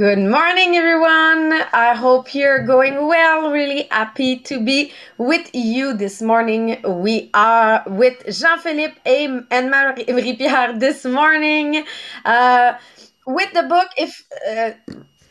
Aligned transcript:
Good 0.00 0.18
morning, 0.18 0.76
everyone. 0.76 1.52
I 1.74 1.92
hope 1.94 2.34
you're 2.34 2.64
going 2.64 3.06
well. 3.06 3.50
Really 3.50 3.82
happy 3.90 4.38
to 4.38 4.58
be 4.58 4.94
with 5.18 5.50
you 5.52 5.92
this 5.92 6.22
morning. 6.22 6.80
We 6.82 7.28
are 7.34 7.82
with 7.86 8.24
Jean 8.34 8.58
Philippe 8.60 8.96
and 9.04 9.70
Marie 9.70 10.36
Pierre 10.36 10.72
this 10.78 11.04
morning 11.04 11.84
uh, 12.24 12.78
with 13.26 13.52
the 13.52 13.64
book. 13.64 13.88
If 13.98 14.24
uh, 14.50 14.70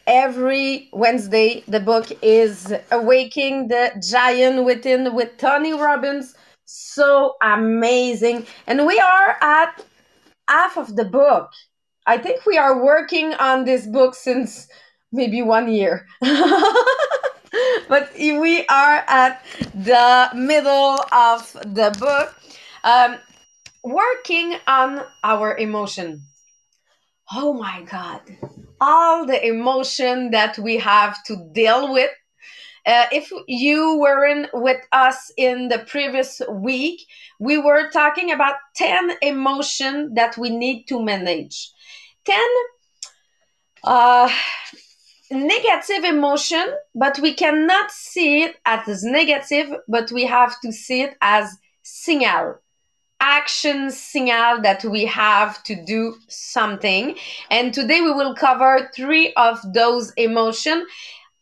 every 0.05 0.87
Wednesday, 0.93 1.63
the 1.67 1.79
book 1.79 2.11
is 2.21 2.71
Awaking 2.91 3.69
the 3.69 3.91
Giant 4.07 4.65
Within 4.65 5.15
with 5.15 5.35
Tony 5.37 5.73
Robbins. 5.73 6.35
So 6.65 7.37
amazing. 7.41 8.45
And 8.67 8.85
we 8.85 8.99
are 8.99 9.35
at 9.41 9.83
half 10.47 10.77
of 10.77 10.95
the 10.95 11.05
book. 11.05 11.49
I 12.09 12.17
think 12.17 12.43
we 12.47 12.57
are 12.57 12.83
working 12.83 13.35
on 13.35 13.65
this 13.65 13.85
book 13.85 14.15
since 14.15 14.67
maybe 15.11 15.43
one 15.43 15.71
year. 15.71 16.07
but 17.87 18.09
we 18.17 18.65
are 18.65 19.03
at 19.07 19.45
the 19.75 20.31
middle 20.33 20.97
of 21.11 21.53
the 21.53 21.95
book, 21.99 22.35
um, 22.83 23.17
working 23.83 24.55
on 24.65 25.03
our 25.23 25.55
emotion. 25.55 26.23
Oh 27.31 27.53
my 27.53 27.83
God, 27.83 28.21
all 28.81 29.27
the 29.27 29.45
emotion 29.45 30.31
that 30.31 30.57
we 30.57 30.77
have 30.77 31.23
to 31.25 31.35
deal 31.53 31.93
with. 31.93 32.09
Uh, 32.87 33.05
if 33.11 33.29
you 33.47 33.99
weren't 33.99 34.49
with 34.51 34.81
us 34.91 35.31
in 35.37 35.67
the 35.67 35.77
previous 35.77 36.41
week, 36.49 37.05
we 37.39 37.59
were 37.59 37.91
talking 37.91 38.31
about 38.31 38.55
10 38.77 39.11
emotion 39.21 40.15
that 40.15 40.35
we 40.39 40.49
need 40.49 40.85
to 40.85 40.99
manage 40.99 41.71
10 42.25 42.39
uh, 43.83 44.29
negative 45.31 46.03
emotion, 46.03 46.65
but 46.95 47.19
we 47.19 47.33
cannot 47.33 47.91
see 47.91 48.43
it 48.43 48.57
as 48.65 49.03
negative, 49.03 49.69
but 49.87 50.11
we 50.11 50.25
have 50.25 50.59
to 50.61 50.71
see 50.71 51.01
it 51.01 51.15
as 51.21 51.57
signal. 51.83 52.55
Action 53.21 53.91
signal 53.91 54.61
that 54.61 54.83
we 54.85 55.05
have 55.05 55.61
to 55.63 55.83
do 55.85 56.15
something. 56.29 57.17
And 57.51 57.73
today 57.73 58.01
we 58.01 58.11
will 58.11 58.33
cover 58.33 58.89
three 58.95 59.33
of 59.33 59.59
those 59.73 60.11
emotion 60.13 60.85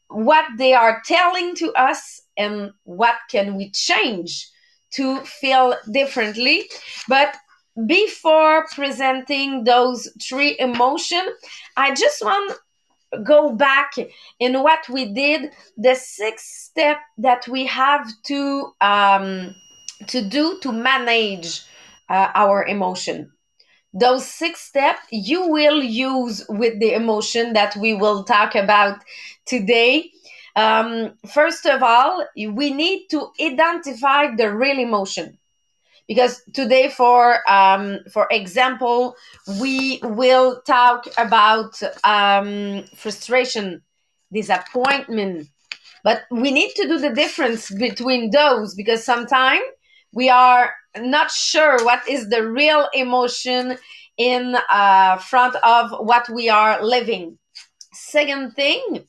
what 0.10 0.46
they 0.58 0.74
are 0.74 1.02
telling 1.06 1.54
to 1.56 1.72
us 1.74 2.22
and 2.38 2.72
what 2.84 3.16
can 3.30 3.56
we 3.56 3.70
change 3.72 4.50
to 4.92 5.20
feel 5.22 5.76
differently. 5.92 6.64
But 7.08 7.36
before 7.86 8.66
presenting 8.74 9.64
those 9.64 10.10
three 10.22 10.56
emotion 10.60 11.22
i 11.76 11.94
just 11.94 12.24
want 12.24 12.58
go 13.24 13.54
back 13.54 13.94
in 14.40 14.62
what 14.62 14.88
we 14.90 15.14
did 15.14 15.52
the 15.78 15.96
sixth 15.96 16.46
step 16.46 16.98
that 17.18 17.48
we 17.48 17.66
have 17.66 18.10
to 18.24 18.74
um, 18.82 19.56
to 20.08 20.28
do 20.28 20.60
to 20.62 20.72
manage 20.72 21.64
uh, 22.10 22.30
our 22.36 22.66
emotion. 22.66 23.32
Those 23.94 24.26
six 24.26 24.62
steps 24.62 25.02
you 25.12 25.48
will 25.48 25.82
use 25.82 26.46
with 26.50 26.80
the 26.80 26.94
emotion 26.94 27.54
that 27.54 27.76
we 27.76 27.94
will 27.94 28.24
talk 28.24 28.56
about 28.56 29.00
today. 29.46 30.12
Um, 30.56 31.14
first 31.28 31.66
of 31.66 31.84
all 31.84 32.26
we 32.36 32.74
need 32.74 33.08
to 33.12 33.30
identify 33.42 34.36
the 34.36 34.54
real 34.54 34.80
emotion 34.80 35.38
because 36.08 36.42
today 36.54 36.90
for 36.90 37.50
um, 37.50 38.00
for 38.12 38.28
example 38.32 39.16
we 39.60 40.00
will 40.04 40.62
talk 40.62 41.06
about 41.18 41.82
um, 42.04 42.84
frustration 42.96 43.82
disappointment. 44.32 45.48
But 46.04 46.24
we 46.32 46.52
need 46.52 46.72
to 46.76 46.88
do 46.88 47.00
the 47.00 47.10
difference 47.10 47.72
between 47.72 48.32
those 48.32 48.76
because 48.76 49.04
sometimes 49.04 49.62
we 50.14 50.30
are 50.30 50.74
not 50.98 51.32
sure 51.32 51.84
what 51.84 52.08
is 52.08 52.30
the 52.30 52.48
real 52.48 52.88
emotion 52.94 53.78
in 54.18 54.56
uh, 54.70 55.18
front 55.18 55.56
of 55.64 55.92
what 56.00 56.30
we 56.30 56.50
are 56.50 56.84
living. 56.84 57.38
Second 57.94 58.54
thing 58.54 59.06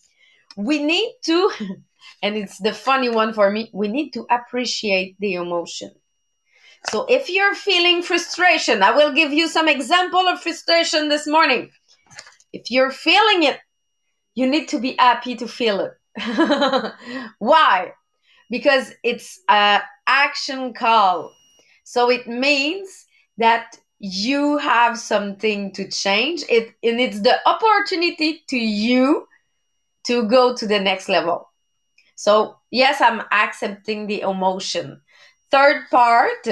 we 0.58 0.82
need 0.82 1.14
to 1.25 1.50
and 2.22 2.37
it's 2.37 2.58
the 2.58 2.72
funny 2.72 3.08
one 3.08 3.32
for 3.32 3.50
me 3.50 3.70
we 3.72 3.87
need 3.87 4.10
to 4.10 4.26
appreciate 4.28 5.16
the 5.20 5.34
emotion 5.34 5.91
so 6.86 7.04
if 7.08 7.28
you're 7.28 7.54
feeling 7.54 8.02
frustration, 8.02 8.82
I 8.82 8.92
will 8.92 9.12
give 9.12 9.32
you 9.32 9.48
some 9.48 9.68
example 9.68 10.20
of 10.20 10.40
frustration 10.40 11.08
this 11.08 11.26
morning. 11.26 11.70
If 12.52 12.70
you're 12.70 12.90
feeling 12.90 13.42
it, 13.42 13.58
you 14.34 14.46
need 14.46 14.68
to 14.68 14.78
be 14.78 14.94
happy 14.98 15.34
to 15.36 15.48
feel 15.48 15.80
it. 15.80 15.92
Why? 17.38 17.92
Because 18.48 18.92
it's 19.02 19.40
a 19.48 19.80
action 20.06 20.72
call. 20.72 21.34
So 21.84 22.10
it 22.10 22.26
means 22.26 23.06
that 23.36 23.78
you 23.98 24.58
have 24.58 24.98
something 24.98 25.72
to 25.72 25.90
change 25.90 26.44
it 26.48 26.68
and 26.82 27.00
it's 27.00 27.20
the 27.20 27.36
opportunity 27.48 28.44
to 28.48 28.56
you 28.56 29.26
to 30.04 30.28
go 30.28 30.54
to 30.54 30.66
the 30.66 30.78
next 30.78 31.08
level. 31.08 31.50
So 32.14 32.56
yes, 32.70 33.00
I'm 33.00 33.22
accepting 33.32 34.06
the 34.06 34.20
emotion 34.20 35.00
third 35.50 35.84
part 35.91 36.47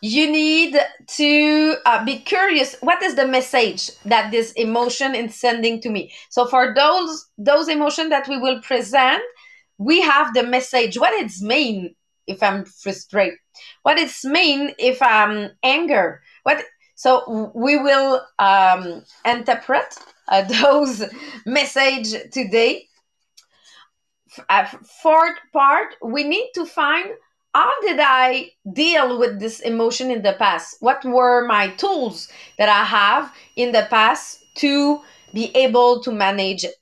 you 0.00 0.30
need 0.30 0.78
to 1.08 1.74
uh, 1.86 2.04
be 2.04 2.18
curious 2.18 2.76
what 2.80 3.02
is 3.02 3.16
the 3.16 3.26
message 3.26 3.90
that 4.04 4.30
this 4.30 4.52
emotion 4.52 5.14
is 5.14 5.34
sending 5.34 5.80
to 5.80 5.90
me? 5.90 6.12
So 6.28 6.46
for 6.46 6.74
those 6.74 7.26
those 7.36 7.68
emotion 7.68 8.08
that 8.10 8.28
we 8.28 8.38
will 8.38 8.60
present 8.62 9.22
we 9.78 10.00
have 10.00 10.34
the 10.34 10.42
message 10.42 10.98
what 10.98 11.14
it's 11.14 11.40
mean 11.40 11.94
if 12.26 12.42
i'm 12.42 12.64
frustrated 12.64 13.38
what 13.82 13.96
it's 13.96 14.24
mean 14.24 14.72
if 14.78 15.00
i'm 15.00 15.50
anger 15.62 16.20
what 16.42 16.64
so 16.98 17.52
we 17.54 17.76
will 17.76 18.20
um, 18.40 19.04
interpret 19.24 19.94
uh, 20.26 20.42
those 20.62 21.04
message 21.46 22.10
today. 22.32 22.88
Uh, 24.48 24.66
fourth 25.00 25.38
part 25.52 25.94
we 26.02 26.24
need 26.24 26.50
to 26.54 26.66
find 26.66 27.08
how 27.54 27.80
did 27.80 27.98
I 28.00 28.50
deal 28.72 29.18
with 29.18 29.40
this 29.40 29.60
emotion 29.60 30.10
in 30.10 30.22
the 30.22 30.34
past? 30.34 30.76
What 30.80 31.04
were 31.04 31.46
my 31.46 31.68
tools 31.70 32.28
that 32.58 32.68
I 32.68 32.84
have 32.84 33.32
in 33.56 33.72
the 33.72 33.86
past 33.90 34.44
to 34.56 35.00
be 35.32 35.54
able 35.56 36.02
to 36.02 36.12
manage 36.12 36.64
it? 36.64 36.74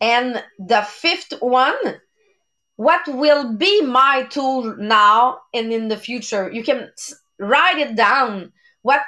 And 0.00 0.42
the 0.58 0.82
fifth 0.82 1.34
one, 1.40 1.76
what 2.76 3.06
will 3.08 3.54
be 3.54 3.82
my 3.82 4.24
tool 4.30 4.76
now 4.76 5.40
and 5.52 5.72
in 5.72 5.88
the 5.88 5.96
future? 5.96 6.50
You 6.50 6.62
can 6.62 6.90
write 7.38 7.78
it 7.78 7.96
down. 7.96 8.52
What 8.82 9.02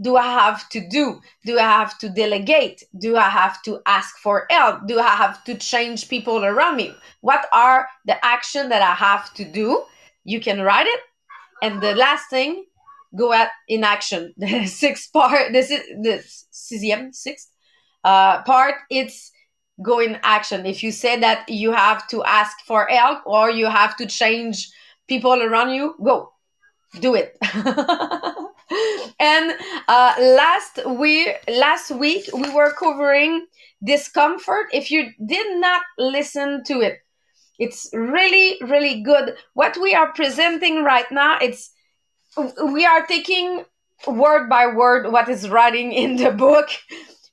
do 0.00 0.16
I 0.16 0.26
have 0.26 0.68
to 0.70 0.86
do? 0.88 1.20
Do 1.44 1.58
I 1.58 1.62
have 1.62 1.98
to 1.98 2.10
delegate? 2.10 2.84
Do 2.98 3.16
I 3.16 3.28
have 3.28 3.62
to 3.62 3.80
ask 3.86 4.16
for 4.18 4.46
help? 4.50 4.86
Do 4.86 4.98
I 5.00 5.16
have 5.16 5.42
to 5.44 5.54
change 5.54 6.08
people 6.08 6.44
around 6.44 6.76
me? 6.76 6.94
What 7.22 7.46
are 7.52 7.88
the 8.04 8.22
action 8.24 8.68
that 8.68 8.82
I 8.82 8.94
have 8.94 9.32
to 9.34 9.44
do? 9.44 9.84
You 10.26 10.40
can 10.40 10.60
write 10.60 10.86
it 10.86 11.00
and 11.62 11.80
the 11.80 11.94
last 11.94 12.28
thing 12.28 12.64
go 13.16 13.32
at 13.32 13.50
in 13.68 13.84
action. 13.84 14.34
The 14.38 14.66
sixth 14.66 15.12
part 15.12 15.52
this 15.52 15.70
is 15.70 15.82
the 16.02 16.16
sixième 16.52 17.14
sixth 17.14 17.50
uh, 18.04 18.42
part 18.42 18.74
it's 18.90 19.32
go 19.82 20.00
in 20.00 20.18
action. 20.22 20.66
If 20.66 20.82
you 20.82 20.92
say 20.92 21.20
that 21.20 21.48
you 21.48 21.72
have 21.72 22.06
to 22.08 22.24
ask 22.24 22.56
for 22.66 22.86
help 22.86 23.20
or 23.26 23.50
you 23.50 23.66
have 23.66 23.96
to 23.96 24.06
change 24.06 24.68
people 25.08 25.42
around 25.42 25.70
you 25.70 25.94
go. 26.02 26.32
Do 27.00 27.14
it. 27.14 27.36
And 29.18 29.54
uh, 29.88 30.14
last 30.18 30.80
we 30.86 31.32
last 31.48 31.90
week 31.90 32.28
we 32.34 32.50
were 32.50 32.72
covering 32.72 33.46
discomfort. 33.82 34.66
If 34.72 34.90
you 34.90 35.12
did 35.24 35.60
not 35.60 35.82
listen 35.98 36.64
to 36.64 36.80
it 36.80 36.98
it's 37.58 37.88
really, 37.92 38.58
really 38.62 39.02
good. 39.02 39.36
What 39.54 39.76
we 39.80 39.94
are 39.94 40.12
presenting 40.12 40.84
right 40.84 41.10
now, 41.10 41.38
it's 41.40 41.70
we 42.64 42.84
are 42.84 43.06
taking 43.06 43.64
word 44.06 44.48
by 44.48 44.66
word 44.66 45.10
what 45.10 45.28
is 45.28 45.48
writing 45.48 45.92
in 45.92 46.16
the 46.16 46.30
book 46.30 46.68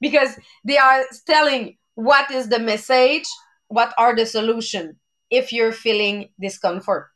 because 0.02 0.38
they 0.64 0.78
are 0.78 1.04
telling 1.28 1.78
what 1.96 2.32
is 2.32 2.48
the 2.50 2.60
message, 2.60 3.26
what 3.68 3.94
are 3.98 4.16
the 4.16 4.26
solution 4.26 4.98
if 5.30 5.52
you're 5.52 5.72
feeling 5.72 6.30
discomfort, 6.40 7.10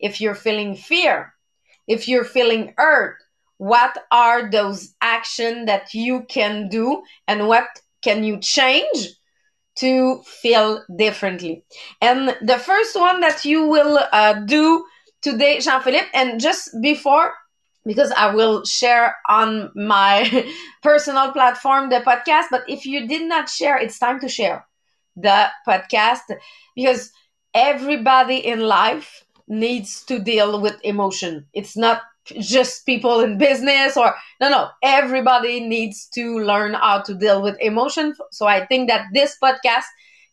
if 0.00 0.20
you're 0.20 0.34
feeling 0.34 0.74
fear, 0.74 1.32
if 1.86 2.08
you're 2.08 2.24
feeling 2.24 2.74
hurt, 2.76 3.16
what 3.58 3.96
are 4.10 4.50
those 4.50 4.94
action 5.00 5.66
that 5.66 5.94
you 5.94 6.24
can 6.28 6.68
do 6.68 7.02
and 7.28 7.46
what 7.46 7.68
can 8.02 8.24
you 8.24 8.38
change 8.38 9.08
to 9.80 10.22
feel 10.24 10.84
differently. 10.96 11.64
And 12.00 12.36
the 12.42 12.58
first 12.58 12.98
one 12.98 13.20
that 13.20 13.44
you 13.44 13.66
will 13.66 13.98
uh, 14.12 14.34
do 14.44 14.84
today, 15.22 15.60
Jean 15.60 15.82
Philippe, 15.82 16.08
and 16.14 16.40
just 16.40 16.70
before, 16.82 17.34
because 17.84 18.12
I 18.12 18.34
will 18.34 18.64
share 18.64 19.16
on 19.28 19.70
my 19.74 20.46
personal 20.82 21.32
platform 21.32 21.90
the 21.90 22.00
podcast. 22.00 22.46
But 22.50 22.64
if 22.68 22.86
you 22.86 23.06
did 23.08 23.28
not 23.28 23.48
share, 23.48 23.78
it's 23.78 23.98
time 23.98 24.20
to 24.20 24.28
share 24.28 24.66
the 25.16 25.48
podcast 25.66 26.22
because 26.76 27.12
everybody 27.54 28.36
in 28.36 28.60
life 28.60 29.24
needs 29.48 30.04
to 30.04 30.18
deal 30.18 30.60
with 30.60 30.76
emotion. 30.84 31.46
It's 31.52 31.76
not 31.76 32.02
just 32.24 32.86
people 32.86 33.20
in 33.20 33.38
business 33.38 33.96
or 33.96 34.14
no 34.40 34.48
no 34.48 34.68
everybody 34.82 35.60
needs 35.60 36.06
to 36.14 36.38
learn 36.40 36.74
how 36.74 37.00
to 37.00 37.14
deal 37.14 37.42
with 37.42 37.56
emotion. 37.60 38.14
So 38.30 38.46
i 38.46 38.66
think 38.66 38.88
that 38.88 39.06
this 39.12 39.36
podcast 39.42 39.86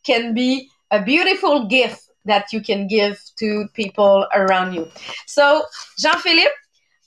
can 0.06 0.34
be 0.34 0.70
a 0.92 1.02
beautiful 1.02 1.68
gift 1.68 2.02
that 2.26 2.52
you 2.52 2.62
can 2.62 2.88
give 2.88 3.22
to 3.40 3.68
people 3.74 4.28
around 4.34 4.74
you. 4.74 4.90
So 5.26 5.64
jean-philippe 5.98 6.56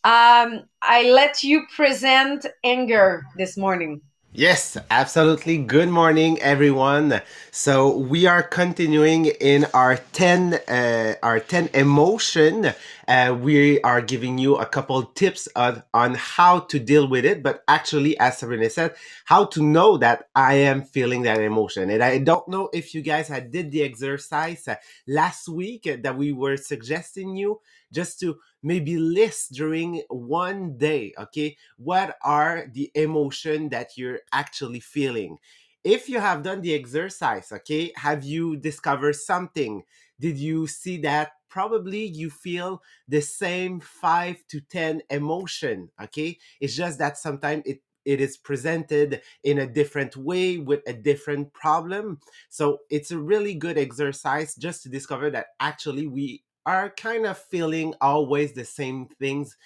um, 0.05 0.63
i 0.83 1.11
let 1.11 1.43
you 1.43 1.67
present 1.77 2.47
anger 2.65 3.23
this 3.37 3.57
morning 3.57 4.01
Yes, 4.33 4.77
absolutely. 4.93 5.59
Good 5.59 5.89
morning, 5.89 6.39
everyone. 6.41 7.21
So 7.51 7.97
we 7.97 8.27
are 8.27 8.45
continuing 8.45 9.27
in 9.27 9.67
our 9.75 9.97
ten, 9.97 10.55
uh, 10.69 11.17
our 11.21 11.41
ten 11.41 11.69
emotion. 11.75 12.73
Uh, 13.09 13.37
we 13.41 13.81
are 13.81 14.01
giving 14.01 14.39
you 14.39 14.55
a 14.55 14.67
couple 14.67 15.03
tips 15.03 15.49
on 15.57 15.83
on 15.93 16.15
how 16.15 16.61
to 16.61 16.79
deal 16.79 17.09
with 17.09 17.25
it, 17.25 17.43
but 17.43 17.65
actually, 17.67 18.17
as 18.21 18.39
Sabrina 18.39 18.71
said, 18.71 18.95
how 19.25 19.47
to 19.47 19.65
know 19.65 19.97
that 19.97 20.29
I 20.37 20.55
am 20.55 20.85
feeling 20.85 21.23
that 21.23 21.41
emotion. 21.41 21.91
And 21.91 22.01
I 22.01 22.19
don't 22.19 22.47
know 22.47 22.71
if 22.73 22.95
you 22.95 23.03
guys 23.03 23.27
had 23.27 23.51
did 23.51 23.73
the 23.73 23.83
exercise 23.83 24.69
uh, 24.69 24.77
last 25.09 25.49
week 25.49 25.91
that 26.05 26.17
we 26.17 26.31
were 26.31 26.57
suggesting 26.57 27.35
you 27.35 27.61
just 27.93 28.21
to 28.21 28.37
maybe 28.63 28.97
list 28.97 29.53
during 29.53 30.03
one 30.09 30.77
day 30.79 31.13
okay? 31.19 31.57
What 31.77 32.17
are 32.23 32.67
the 32.73 32.91
emotion 32.95 33.69
that 33.71 33.97
you're 33.97 34.21
actually 34.33 34.81
feeling? 34.81 35.39
If 35.83 36.09
you 36.09 36.21
have 36.21 36.43
done 36.43 36.61
the 36.61 36.75
exercise 36.75 37.53
okay 37.53 37.93
have 37.97 38.25
you 38.25 38.57
discovered 38.57 39.15
something? 39.17 39.85
Did 40.19 40.37
you 40.37 40.67
see 40.67 40.99
that 40.99 41.33
probably 41.49 42.05
you 42.05 42.31
feel 42.31 42.83
the 43.09 43.21
same 43.21 43.81
5 43.81 44.47
to 44.49 44.61
10 44.61 45.03
emotion 45.11 45.91
okay? 46.03 46.39
It's 46.61 46.77
just 46.77 46.99
that 46.99 47.19
sometimes 47.19 47.63
it 47.67 47.83
it 48.05 48.21
is 48.21 48.37
presented 48.37 49.21
in 49.45 49.59
a 49.59 49.67
different 49.67 50.17
way 50.17 50.59
with 50.59 50.81
a 50.87 50.93
different 50.93 51.53
problem. 51.53 52.19
So 52.49 52.79
it's 52.91 53.11
a 53.11 53.19
really 53.19 53.55
good 53.55 53.77
exercise 53.79 54.55
just 54.55 54.83
to 54.85 54.89
discover 54.89 55.31
that 55.31 55.49
actually 55.61 56.07
we 56.07 56.43
are 56.67 56.91
kind 56.91 57.27
of 57.27 57.39
feeling 57.39 57.95
always 58.01 58.53
the 58.53 58.65
same 58.65 59.07
things 59.19 59.57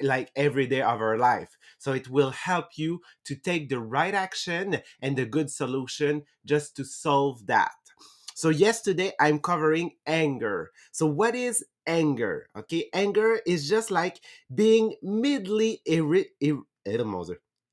like 0.00 0.30
every 0.36 0.66
day 0.66 0.82
of 0.82 1.00
our 1.00 1.18
life. 1.18 1.56
So 1.78 1.92
it 1.92 2.08
will 2.08 2.30
help 2.30 2.76
you 2.76 3.00
to 3.24 3.34
take 3.34 3.68
the 3.68 3.80
right 3.80 4.14
action 4.14 4.80
and 5.00 5.16
the 5.16 5.26
good 5.26 5.50
solution 5.50 6.24
just 6.44 6.76
to 6.76 6.84
solve 6.84 7.46
that. 7.46 7.72
So 8.34 8.50
yesterday 8.50 9.12
I'm 9.18 9.40
covering 9.40 9.92
anger. 10.06 10.70
So 10.92 11.06
what 11.06 11.34
is 11.34 11.64
anger? 11.86 12.48
Okay, 12.56 12.88
anger 12.92 13.40
is 13.46 13.68
just 13.68 13.90
like 13.90 14.20
being 14.54 14.94
midly 15.04 15.78
irri- 15.88 16.30
ir- 16.40 16.62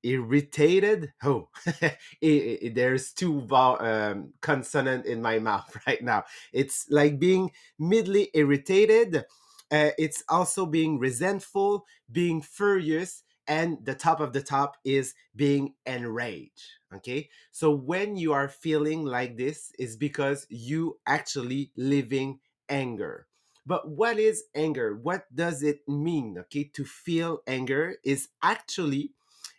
irritated. 0.05 1.13
Oh, 1.23 1.49
it, 1.81 1.97
it, 2.21 2.75
there's 2.75 3.11
two 3.11 3.41
vowel, 3.41 3.81
um, 3.81 4.33
consonant 4.41 5.05
in 5.05 5.21
my 5.21 5.39
mouth 5.49 5.75
right 5.87 6.03
now. 6.03 6.23
It's 6.53 6.85
like 6.89 7.19
being 7.19 7.51
midly 7.79 8.27
irritated. 8.33 9.25
Uh, 9.71 9.89
it's 9.97 10.23
also 10.29 10.65
being 10.65 10.99
resentful, 10.99 11.85
being 12.11 12.41
furious, 12.41 13.23
and 13.47 13.83
the 13.83 13.95
top 13.95 14.19
of 14.19 14.33
the 14.33 14.41
top 14.41 14.77
is 14.85 15.13
being 15.35 15.73
enraged. 15.85 16.69
Okay, 16.93 17.29
so 17.51 17.71
when 17.71 18.15
you 18.15 18.31
are 18.33 18.47
feeling 18.47 19.03
like 19.03 19.37
this, 19.37 19.71
is 19.79 19.97
because 19.97 20.45
you 20.49 20.99
actually 21.07 21.71
living 21.75 22.39
anger. 22.69 23.27
But 23.65 23.89
what 23.89 24.19
is 24.19 24.43
anger? 24.53 24.95
What 24.95 25.25
does 25.35 25.63
it 25.63 25.87
mean? 25.87 26.37
Okay, 26.37 26.65
to 26.73 26.85
feel 26.85 27.39
anger 27.47 27.97
is 28.03 28.29
actually 28.43 29.11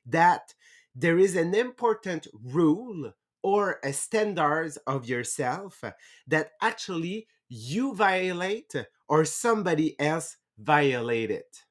that 0.06 0.54
there 0.94 1.18
is 1.18 1.36
an 1.36 1.54
important 1.54 2.26
rule 2.42 3.12
or 3.42 3.78
a 3.84 3.92
standard 3.92 4.72
of 4.86 5.08
yourself 5.08 5.84
that 6.26 6.52
actually 6.62 7.28
you 7.48 7.94
violate 7.94 8.74
or 9.08 9.24
somebody 9.24 9.98
else 10.00 10.36
violate 10.58 11.30
it. 11.30 11.64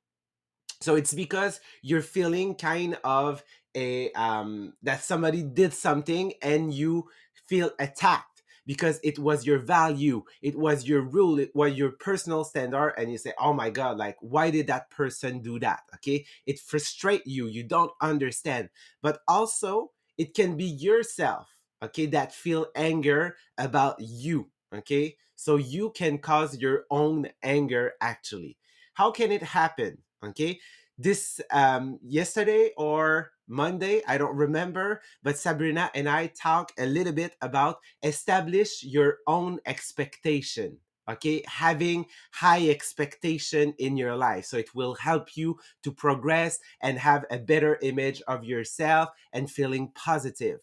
So 0.81 0.95
it's 0.95 1.13
because 1.13 1.59
you're 1.81 2.01
feeling 2.01 2.55
kind 2.55 2.97
of 3.03 3.43
a 3.75 4.11
um 4.13 4.73
that 4.83 5.03
somebody 5.03 5.43
did 5.43 5.73
something 5.73 6.33
and 6.41 6.73
you 6.73 7.09
feel 7.47 7.71
attacked 7.79 8.34
because 8.65 8.99
it 9.03 9.19
was 9.19 9.45
your 9.45 9.59
value, 9.59 10.23
it 10.41 10.57
was 10.57 10.87
your 10.87 11.01
rule, 11.01 11.39
it 11.39 11.51
was 11.55 11.73
your 11.75 11.91
personal 11.91 12.43
standard, 12.43 12.93
and 12.97 13.11
you 13.11 13.17
say, 13.17 13.33
"Oh 13.39 13.53
my 13.53 13.69
God, 13.69 13.97
like 13.97 14.17
why 14.21 14.49
did 14.51 14.67
that 14.67 14.89
person 14.89 15.41
do 15.41 15.59
that?" 15.59 15.81
Okay, 15.95 16.25
it 16.45 16.59
frustrates 16.59 17.27
you. 17.27 17.47
You 17.47 17.63
don't 17.63 17.91
understand, 18.01 18.69
but 19.01 19.19
also 19.27 19.91
it 20.17 20.33
can 20.33 20.55
be 20.57 20.65
yourself, 20.65 21.47
okay, 21.83 22.05
that 22.07 22.33
feel 22.33 22.67
anger 22.75 23.35
about 23.57 23.97
you. 23.99 24.49
Okay, 24.73 25.17
so 25.35 25.55
you 25.57 25.91
can 25.91 26.17
cause 26.17 26.57
your 26.57 26.85
own 26.91 27.27
anger 27.43 27.93
actually. 28.01 28.57
How 28.93 29.11
can 29.11 29.31
it 29.31 29.43
happen? 29.43 29.99
Okay, 30.23 30.59
this 30.97 31.41
um 31.51 31.99
yesterday 32.03 32.71
or 32.77 33.31
Monday, 33.47 34.01
I 34.07 34.17
don't 34.17 34.35
remember, 34.35 35.01
but 35.23 35.37
Sabrina 35.37 35.91
and 35.93 36.09
I 36.09 36.27
talk 36.27 36.71
a 36.77 36.85
little 36.85 37.13
bit 37.13 37.35
about 37.41 37.79
establish 38.03 38.83
your 38.83 39.19
own 39.27 39.59
expectation. 39.65 40.77
Okay, 41.07 41.43
having 41.45 42.07
high 42.31 42.67
expectation 42.67 43.75
in 43.77 43.95
your 43.95 44.15
life. 44.15 44.45
So 44.45 44.57
it 44.57 44.73
will 44.73 44.95
help 44.95 45.37
you 45.37 45.59
to 45.83 45.91
progress 45.91 46.57
and 46.81 46.97
have 46.97 47.25
a 47.29 47.37
better 47.37 47.77
image 47.83 48.23
of 48.27 48.43
yourself 48.43 49.09
and 49.31 49.49
feeling 49.49 49.91
positive. 49.93 50.61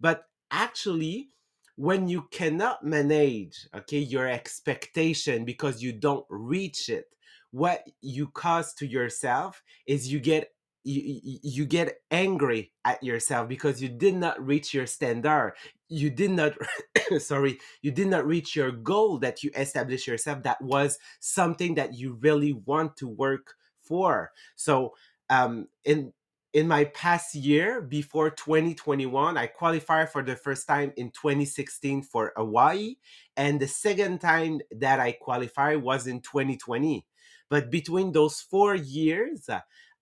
But 0.00 0.24
actually, 0.50 1.28
when 1.76 2.08
you 2.08 2.22
cannot 2.30 2.84
manage 2.84 3.66
okay 3.74 3.98
your 3.98 4.28
expectation 4.28 5.44
because 5.44 5.82
you 5.82 5.92
don't 5.92 6.24
reach 6.30 6.88
it 6.88 7.06
what 7.50 7.84
you 8.00 8.26
cause 8.28 8.74
to 8.74 8.86
yourself 8.86 9.62
is 9.86 10.12
you 10.12 10.18
get 10.18 10.53
you, 10.84 11.38
you 11.42 11.64
get 11.64 12.00
angry 12.10 12.72
at 12.84 13.02
yourself 13.02 13.48
because 13.48 13.82
you 13.82 13.88
did 13.88 14.14
not 14.14 14.44
reach 14.44 14.74
your 14.74 14.86
standard. 14.86 15.54
You 15.88 16.10
did 16.10 16.30
not 16.30 16.52
sorry 17.18 17.58
you 17.82 17.90
did 17.90 18.08
not 18.08 18.26
reach 18.26 18.54
your 18.54 18.70
goal 18.70 19.18
that 19.18 19.42
you 19.42 19.50
established 19.56 20.06
yourself 20.06 20.42
that 20.42 20.60
was 20.62 20.98
something 21.20 21.74
that 21.76 21.94
you 21.94 22.18
really 22.20 22.52
want 22.52 22.96
to 22.98 23.08
work 23.08 23.54
for. 23.82 24.30
So 24.56 24.94
um 25.30 25.68
in 25.84 26.12
in 26.52 26.68
my 26.68 26.84
past 26.84 27.34
year 27.34 27.80
before 27.80 28.30
2021 28.30 29.36
i 29.36 29.46
qualified 29.46 30.10
for 30.10 30.22
the 30.22 30.36
first 30.36 30.68
time 30.68 30.92
in 30.96 31.10
2016 31.10 32.02
for 32.02 32.32
hawaii 32.36 32.94
and 33.36 33.58
the 33.58 33.66
second 33.66 34.20
time 34.20 34.60
that 34.70 35.00
i 35.00 35.12
qualified 35.12 35.82
was 35.82 36.06
in 36.06 36.20
2020 36.20 37.04
but 37.50 37.70
between 37.70 38.12
those 38.12 38.40
four 38.40 38.74
years 38.74 39.48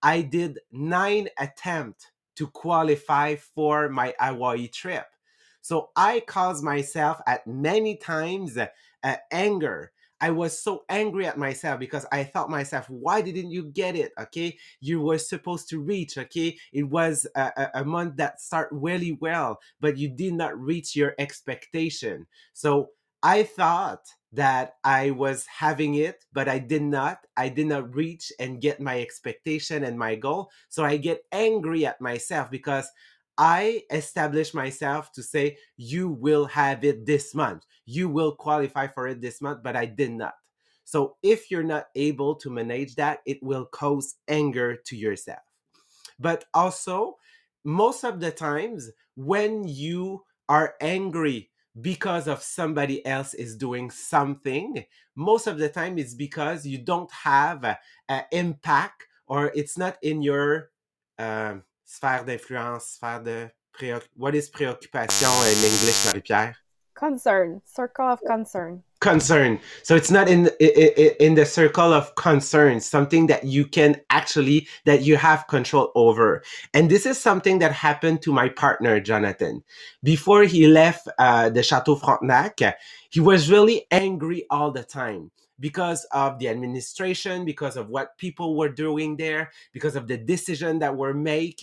I 0.02 0.22
did 0.22 0.58
nine 0.70 1.28
attempts 1.38 2.06
to 2.36 2.46
qualify 2.48 3.36
for 3.36 3.88
my 3.88 4.14
Hawaii 4.18 4.68
trip. 4.68 5.06
So 5.60 5.90
I 5.94 6.20
caused 6.20 6.64
myself 6.64 7.20
at 7.26 7.46
many 7.46 7.96
times 7.96 8.58
uh, 8.58 9.16
anger. 9.30 9.92
I 10.20 10.30
was 10.30 10.58
so 10.58 10.84
angry 10.88 11.26
at 11.26 11.36
myself 11.36 11.80
because 11.80 12.06
I 12.12 12.24
thought 12.24 12.48
myself, 12.48 12.88
why 12.88 13.22
didn't 13.22 13.50
you 13.50 13.64
get 13.64 13.96
it? 13.96 14.12
Okay, 14.18 14.56
you 14.80 15.00
were 15.00 15.18
supposed 15.18 15.68
to 15.70 15.80
reach. 15.80 16.16
Okay, 16.16 16.56
it 16.72 16.84
was 16.84 17.26
a, 17.34 17.70
a 17.74 17.84
month 17.84 18.16
that 18.16 18.40
start 18.40 18.68
really 18.70 19.18
well, 19.20 19.58
but 19.80 19.98
you 19.98 20.08
did 20.08 20.34
not 20.34 20.58
reach 20.58 20.94
your 20.94 21.14
expectation. 21.18 22.26
So 22.52 22.90
I 23.22 23.42
thought 23.42 24.04
that 24.32 24.76
I 24.82 25.10
was 25.10 25.46
having 25.46 25.96
it, 25.96 26.24
but 26.32 26.48
I 26.48 26.58
did 26.58 26.82
not. 26.82 27.18
I 27.36 27.48
did 27.48 27.66
not 27.66 27.94
reach 27.94 28.32
and 28.40 28.60
get 28.60 28.80
my 28.80 29.00
expectation 29.00 29.84
and 29.84 29.98
my 29.98 30.14
goal. 30.14 30.50
So 30.68 30.84
I 30.84 30.96
get 30.96 31.24
angry 31.32 31.84
at 31.84 32.00
myself 32.00 32.50
because 32.50 32.88
I 33.36 33.82
established 33.90 34.54
myself 34.54 35.12
to 35.12 35.22
say, 35.22 35.58
you 35.76 36.08
will 36.08 36.46
have 36.46 36.84
it 36.84 37.04
this 37.06 37.34
month. 37.34 37.64
You 37.84 38.08
will 38.08 38.32
qualify 38.34 38.86
for 38.88 39.06
it 39.08 39.20
this 39.20 39.40
month, 39.42 39.62
but 39.62 39.76
I 39.76 39.86
did 39.86 40.12
not. 40.12 40.34
So 40.84 41.16
if 41.22 41.50
you're 41.50 41.62
not 41.62 41.86
able 41.94 42.34
to 42.36 42.50
manage 42.50 42.94
that, 42.96 43.20
it 43.26 43.38
will 43.42 43.66
cause 43.66 44.16
anger 44.28 44.76
to 44.86 44.96
yourself. 44.96 45.40
But 46.18 46.44
also, 46.54 47.16
most 47.64 48.04
of 48.04 48.20
the 48.20 48.30
times 48.30 48.90
when 49.14 49.66
you 49.68 50.24
are 50.48 50.74
angry 50.80 51.51
because 51.80 52.28
of 52.28 52.42
somebody 52.42 53.04
else 53.06 53.32
is 53.34 53.56
doing 53.56 53.90
something 53.90 54.84
most 55.14 55.46
of 55.46 55.58
the 55.58 55.68
time 55.68 55.98
it's 55.98 56.14
because 56.14 56.66
you 56.66 56.78
don't 56.78 57.10
have 57.10 57.64
an 58.08 58.22
impact 58.30 59.06
or 59.26 59.52
it's 59.54 59.78
not 59.78 59.96
in 60.02 60.22
your 60.22 60.70
um, 61.18 61.62
sphère 61.86 62.24
d'influence, 62.24 62.98
sphère 62.98 63.22
de 63.22 63.50
what 64.14 64.34
is 64.34 64.50
préoccupation 64.50 65.28
in 65.44 65.56
English, 65.64 66.06
Marie-Pierre? 66.06 66.56
Concern, 67.02 67.60
circle 67.64 68.06
of 68.06 68.20
concern. 68.24 68.84
concern. 69.00 69.58
So 69.82 69.96
it's 69.96 70.12
not 70.12 70.28
in 70.28 70.48
in, 70.60 71.34
the 71.34 71.44
circle 71.44 71.92
of 71.92 72.14
concern 72.14 72.78
something 72.78 73.26
that 73.26 73.42
you 73.42 73.66
can 73.66 74.00
actually 74.10 74.68
that 74.84 75.02
you 75.02 75.16
have 75.16 75.48
control 75.48 75.90
over. 75.96 76.44
And 76.72 76.88
this 76.88 77.04
is 77.04 77.18
something 77.18 77.58
that 77.58 77.72
happened 77.72 78.22
to 78.22 78.32
my 78.32 78.48
partner 78.48 79.00
jonathan. 79.00 79.64
Before 80.04 80.44
he 80.44 80.68
left 80.68 81.08
uh, 81.18 81.48
the 81.50 81.64
chateau 81.64 81.96
frontenac 81.96 82.60
he 83.10 83.18
was 83.18 83.50
really 83.50 83.84
angry 83.90 84.46
all 84.48 84.70
the 84.70 84.84
time 84.84 85.32
because 85.60 86.04
of 86.12 86.38
the 86.38 86.48
administration 86.48 87.44
because 87.44 87.76
of 87.76 87.88
what 87.88 88.16
people 88.18 88.56
were 88.56 88.68
doing 88.68 89.16
there 89.16 89.50
because 89.72 89.96
of 89.96 90.08
the 90.08 90.16
decision 90.16 90.78
that 90.78 90.96
were 90.96 91.14
made 91.14 91.54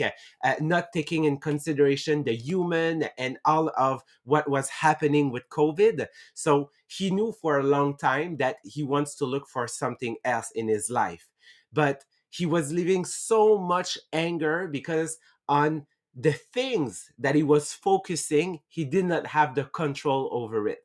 uh, 0.43 0.53
not 0.61 0.87
taking 0.93 1.25
in 1.25 1.37
consideration 1.37 2.23
the 2.23 2.35
human 2.35 3.03
and 3.17 3.37
all 3.45 3.71
of 3.77 4.01
what 4.23 4.49
was 4.49 4.69
happening 4.69 5.31
with 5.31 5.47
covid 5.49 6.05
so 6.33 6.69
he 6.89 7.11
knew 7.11 7.31
for 7.31 7.59
a 7.59 7.63
long 7.63 7.95
time 7.95 8.37
that 8.37 8.57
he 8.63 8.81
wants 8.81 9.13
to 9.15 9.25
look 9.25 9.47
for 9.47 9.67
something 9.67 10.17
else 10.25 10.51
in 10.55 10.67
his 10.67 10.89
life. 10.89 11.29
But 11.71 12.03
he 12.29 12.47
was 12.47 12.71
living 12.71 13.05
so 13.05 13.59
much 13.59 13.97
anger 14.11 14.67
because 14.67 15.19
on 15.47 15.85
the 16.15 16.31
things 16.31 17.11
that 17.19 17.35
he 17.35 17.43
was 17.43 17.73
focusing, 17.73 18.61
he 18.67 18.85
did 18.85 19.05
not 19.05 19.27
have 19.27 19.53
the 19.53 19.65
control 19.65 20.29
over 20.31 20.67
it. 20.67 20.79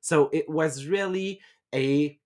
So 0.00 0.28
it 0.32 0.48
was 0.48 0.86
really 0.86 1.40
a 1.74 2.18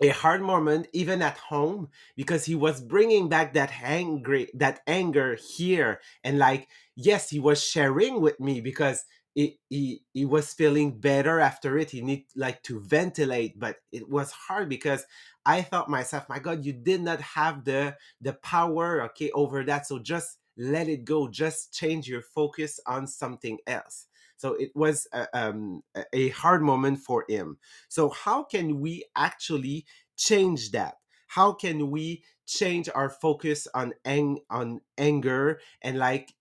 a 0.00 0.08
hard 0.08 0.42
moment 0.42 0.88
even 0.92 1.22
at 1.22 1.38
home 1.38 1.88
because 2.16 2.44
he 2.44 2.54
was 2.54 2.80
bringing 2.80 3.28
back 3.28 3.54
that 3.54 3.72
angry 3.82 4.48
that 4.54 4.80
anger 4.86 5.36
here. 5.36 6.00
And 6.24 6.38
like 6.38 6.68
yes 6.96 7.30
he 7.30 7.38
was 7.38 7.62
sharing 7.62 8.20
with 8.20 8.38
me 8.40 8.60
because 8.60 9.04
he, 9.34 9.58
he 9.68 10.02
he 10.12 10.24
was 10.24 10.52
feeling 10.52 10.98
better 10.98 11.40
after 11.40 11.78
it. 11.78 11.90
He 11.90 12.00
need 12.02 12.26
like 12.36 12.62
to 12.64 12.80
ventilate 12.80 13.58
but 13.58 13.76
it 13.92 14.08
was 14.08 14.30
hard 14.32 14.68
because 14.68 15.04
i 15.44 15.60
thought 15.62 15.88
myself 15.90 16.28
my 16.28 16.38
god 16.38 16.64
you 16.64 16.72
did 16.72 17.00
not 17.00 17.20
have 17.20 17.64
the 17.64 17.96
the 18.20 18.32
power 18.34 19.02
okay 19.02 19.30
over 19.32 19.64
that. 19.64 19.86
So 19.86 19.98
just 19.98 20.38
let 20.58 20.88
it 20.88 21.04
go. 21.04 21.28
Just 21.28 21.72
change 21.72 22.06
your 22.08 22.22
focus 22.22 22.78
on 22.86 23.06
something 23.06 23.58
else 23.66 24.06
so 24.42 24.54
it 24.54 24.72
was 24.74 25.06
a, 25.12 25.28
um, 25.32 25.82
a 26.12 26.28
hard 26.30 26.62
moment 26.62 26.98
for 26.98 27.24
him 27.28 27.58
so 27.88 28.08
how 28.08 28.42
can 28.42 28.80
we 28.80 29.04
actually 29.16 29.86
change 30.16 30.72
that 30.72 30.96
how 31.28 31.52
can 31.52 31.90
we 31.90 32.22
change 32.46 32.88
our 32.94 33.08
focus 33.08 33.68
on 33.74 33.92
ang- 34.04 34.40
on 34.50 34.80
anger 34.98 35.60
and 35.80 35.96
like 35.98 36.34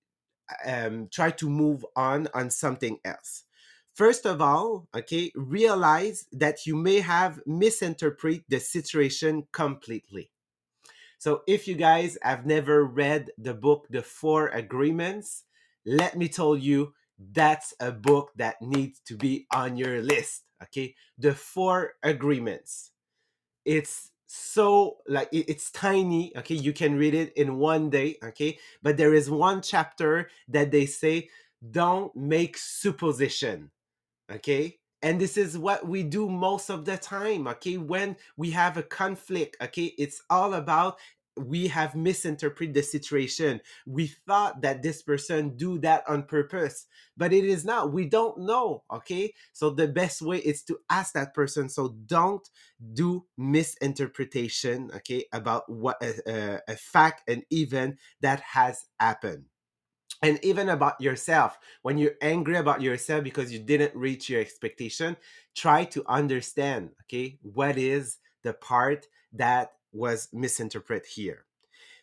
um, 0.65 1.07
try 1.11 1.31
to 1.31 1.49
move 1.49 1.85
on 1.95 2.27
on 2.33 2.49
something 2.49 2.99
else. 3.05 3.43
First 3.93 4.25
of 4.25 4.41
all, 4.41 4.87
okay, 4.95 5.31
realize 5.35 6.25
that 6.31 6.65
you 6.65 6.75
may 6.75 7.01
have 7.01 7.41
misinterpreted 7.45 8.45
the 8.47 8.59
situation 8.59 9.47
completely. 9.51 10.31
So 11.17 11.41
if 11.45 11.67
you 11.67 11.75
guys 11.75 12.17
have 12.23 12.45
never 12.45 12.83
read 12.83 13.29
the 13.37 13.53
book 13.53 13.87
The 13.89 14.01
Four 14.01 14.47
Agreements, 14.47 15.43
let 15.85 16.17
me 16.17 16.27
tell 16.29 16.55
you 16.55 16.93
that's 17.33 17.73
a 17.79 17.91
book 17.91 18.31
that 18.37 18.61
needs 18.61 18.99
to 19.05 19.15
be 19.15 19.45
on 19.53 19.77
your 19.77 20.01
list, 20.01 20.43
okay? 20.63 20.95
The 21.17 21.33
Four 21.33 21.93
Agreements. 22.03 22.91
It's 23.65 24.11
so 24.33 24.97
like 25.09 25.27
it's 25.33 25.71
tiny 25.71 26.31
okay? 26.37 26.55
You 26.55 26.71
can 26.71 26.97
read 26.97 27.13
it 27.13 27.33
in 27.33 27.57
one 27.57 27.89
day 27.89 28.15
okay? 28.23 28.57
But 28.81 28.95
there 28.95 29.13
is 29.13 29.29
one 29.29 29.61
chapter 29.61 30.29
that 30.47 30.71
they 30.71 30.85
say 30.85 31.29
don't 31.69 32.15
make 32.15 32.57
supposition 32.57 33.71
okay? 34.31 34.77
And 35.03 35.19
this 35.19 35.35
is 35.35 35.57
what 35.57 35.85
we 35.85 36.03
do 36.03 36.29
most 36.29 36.69
of 36.69 36.85
the 36.85 36.95
time 36.95 37.45
okay? 37.47 37.77
When 37.77 38.15
we 38.37 38.51
have 38.51 38.77
a 38.77 38.83
conflict 38.83 39.57
okay? 39.61 39.93
It's 39.97 40.21
all 40.29 40.53
about 40.53 40.97
we 41.37 41.67
have 41.67 41.95
misinterpreted 41.95 42.73
the 42.75 42.83
situation. 42.83 43.61
We 43.85 44.07
thought 44.07 44.61
that 44.61 44.83
this 44.83 45.01
person 45.01 45.55
do 45.55 45.79
that 45.79 46.03
on 46.07 46.23
purpose 46.23 46.85
but 47.17 47.33
it 47.33 47.45
is 47.45 47.65
not. 47.65 47.93
We 47.93 48.05
don't 48.05 48.39
know 48.39 48.83
okay? 48.91 49.33
So 49.53 49.69
the 49.69 49.87
best 49.87 50.21
way 50.21 50.37
is 50.37 50.63
to 50.63 50.79
ask 50.89 51.13
that 51.13 51.33
person. 51.33 51.69
So 51.69 51.95
don't 52.05 52.47
do 52.93 53.25
misinterpretation 53.37 54.91
okay 54.95 55.25
about 55.31 55.69
what 55.69 55.97
a, 56.01 56.13
a, 56.27 56.59
a 56.69 56.75
fact 56.75 57.29
an 57.29 57.43
event 57.51 57.97
that 58.21 58.41
has 58.41 58.85
happened. 58.99 59.45
And 60.23 60.43
even 60.43 60.69
about 60.69 61.01
yourself 61.01 61.57
when 61.81 61.97
you're 61.97 62.15
angry 62.21 62.55
about 62.55 62.81
yourself 62.81 63.23
because 63.23 63.51
you 63.51 63.59
didn't 63.59 63.95
reach 63.95 64.29
your 64.29 64.41
expectation 64.41 65.17
try 65.55 65.83
to 65.85 66.03
understand 66.07 66.91
okay 67.03 67.39
what 67.41 67.77
is 67.77 68.17
the 68.43 68.53
part 68.53 69.07
that 69.33 69.71
was 69.93 70.29
misinterpreted 70.33 71.07
here 71.07 71.45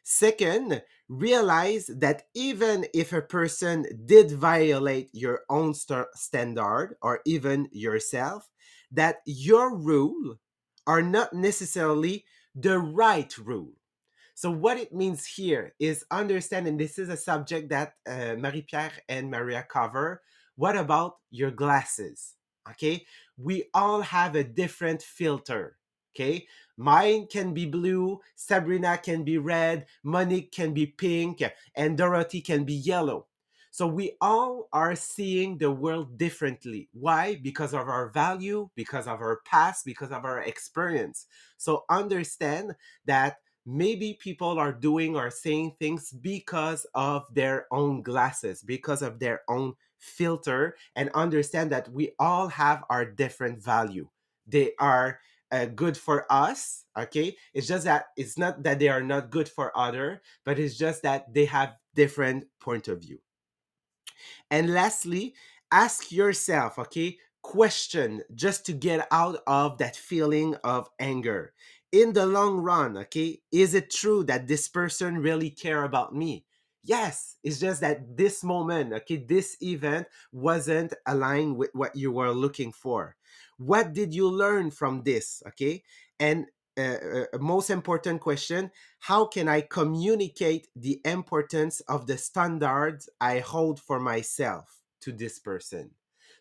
second 0.04 0.82
realize 1.08 1.86
that 1.86 2.24
even 2.34 2.86
if 2.94 3.12
a 3.12 3.22
person 3.22 3.86
did 4.06 4.30
violate 4.30 5.10
your 5.12 5.40
own 5.50 5.74
st- 5.74 6.06
standard 6.14 6.96
or 7.02 7.20
even 7.26 7.68
yourself 7.72 8.48
that 8.90 9.16
your 9.26 9.76
rule 9.76 10.36
are 10.86 11.02
not 11.02 11.32
necessarily 11.34 12.24
the 12.54 12.78
right 12.78 13.36
rule 13.38 13.72
so 14.34 14.52
what 14.52 14.78
it 14.78 14.94
means 14.94 15.26
here 15.26 15.74
is 15.80 16.04
understanding 16.12 16.76
this 16.76 16.96
is 16.96 17.08
a 17.08 17.16
subject 17.16 17.70
that 17.70 17.94
uh, 18.08 18.36
Marie-Pierre 18.38 18.92
and 19.08 19.28
Maria 19.32 19.66
cover. 19.68 20.22
What 20.54 20.76
about 20.76 21.16
your 21.32 21.50
glasses? 21.50 22.34
Okay, 22.70 23.04
we 23.36 23.64
all 23.74 24.02
have 24.02 24.36
a 24.36 24.44
different 24.44 25.02
filter. 25.02 25.77
Okay, 26.18 26.48
mine 26.76 27.28
can 27.30 27.54
be 27.54 27.64
blue, 27.64 28.18
Sabrina 28.34 28.98
can 28.98 29.22
be 29.22 29.38
red, 29.38 29.86
Monique 30.02 30.50
can 30.50 30.74
be 30.74 30.84
pink, 30.84 31.44
and 31.76 31.96
Dorothy 31.96 32.40
can 32.40 32.64
be 32.64 32.74
yellow. 32.74 33.28
So 33.70 33.86
we 33.86 34.16
all 34.20 34.68
are 34.72 34.96
seeing 34.96 35.58
the 35.58 35.70
world 35.70 36.18
differently. 36.18 36.88
Why? 36.92 37.38
Because 37.40 37.72
of 37.72 37.86
our 37.86 38.08
value, 38.08 38.68
because 38.74 39.06
of 39.06 39.20
our 39.20 39.42
past, 39.44 39.84
because 39.84 40.10
of 40.10 40.24
our 40.24 40.40
experience. 40.40 41.26
So 41.56 41.84
understand 41.88 42.74
that 43.04 43.36
maybe 43.64 44.18
people 44.18 44.58
are 44.58 44.72
doing 44.72 45.14
or 45.14 45.30
saying 45.30 45.76
things 45.78 46.10
because 46.10 46.84
of 46.96 47.26
their 47.32 47.68
own 47.70 48.02
glasses, 48.02 48.64
because 48.64 49.02
of 49.02 49.20
their 49.20 49.42
own 49.48 49.74
filter, 49.98 50.74
and 50.96 51.10
understand 51.14 51.70
that 51.70 51.88
we 51.92 52.10
all 52.18 52.48
have 52.48 52.82
our 52.90 53.04
different 53.04 53.62
value. 53.62 54.08
They 54.48 54.72
are 54.80 55.20
uh, 55.50 55.66
good 55.66 55.96
for 55.96 56.26
us, 56.30 56.84
okay? 56.96 57.36
It's 57.54 57.66
just 57.66 57.84
that 57.84 58.06
it's 58.16 58.38
not 58.38 58.62
that 58.64 58.78
they 58.78 58.88
are 58.88 59.02
not 59.02 59.30
good 59.30 59.48
for 59.48 59.76
other, 59.76 60.22
but 60.44 60.58
it's 60.58 60.76
just 60.76 61.02
that 61.02 61.32
they 61.32 61.46
have 61.46 61.76
different 61.94 62.46
point 62.60 62.88
of 62.88 63.00
view. 63.00 63.18
And 64.50 64.72
lastly, 64.72 65.34
ask 65.70 66.10
yourself, 66.12 66.78
okay, 66.78 67.18
question 67.42 68.22
just 68.34 68.66
to 68.66 68.72
get 68.72 69.06
out 69.10 69.40
of 69.46 69.78
that 69.78 69.96
feeling 69.96 70.54
of 70.64 70.88
anger 70.98 71.54
in 71.92 72.12
the 72.12 72.26
long 72.26 72.58
run, 72.58 72.96
okay, 72.96 73.40
is 73.50 73.74
it 73.74 73.90
true 73.90 74.22
that 74.24 74.46
this 74.46 74.68
person 74.68 75.18
really 75.18 75.50
care 75.50 75.84
about 75.84 76.14
me? 76.14 76.44
Yes, 76.82 77.36
it's 77.42 77.58
just 77.58 77.80
that 77.80 78.16
this 78.16 78.44
moment, 78.44 78.92
okay, 78.92 79.16
this 79.16 79.56
event 79.62 80.06
wasn't 80.32 80.94
aligned 81.06 81.56
with 81.56 81.70
what 81.72 81.96
you 81.96 82.12
were 82.12 82.30
looking 82.30 82.72
for. 82.72 83.16
What 83.58 83.92
did 83.92 84.14
you 84.14 84.28
learn 84.30 84.70
from 84.70 85.02
this, 85.02 85.42
okay? 85.48 85.82
And 86.18 86.46
uh, 86.78 87.26
uh, 87.34 87.38
most 87.40 87.70
important 87.70 88.20
question 88.20 88.70
how 89.00 89.24
can 89.26 89.48
i 89.48 89.60
communicate 89.60 90.68
the 90.76 91.00
importance 91.04 91.80
of 91.88 92.06
the 92.06 92.16
standards 92.16 93.08
i 93.20 93.40
hold 93.40 93.80
for 93.80 93.98
myself 93.98 94.80
to 95.00 95.10
this 95.10 95.40
person? 95.40 95.90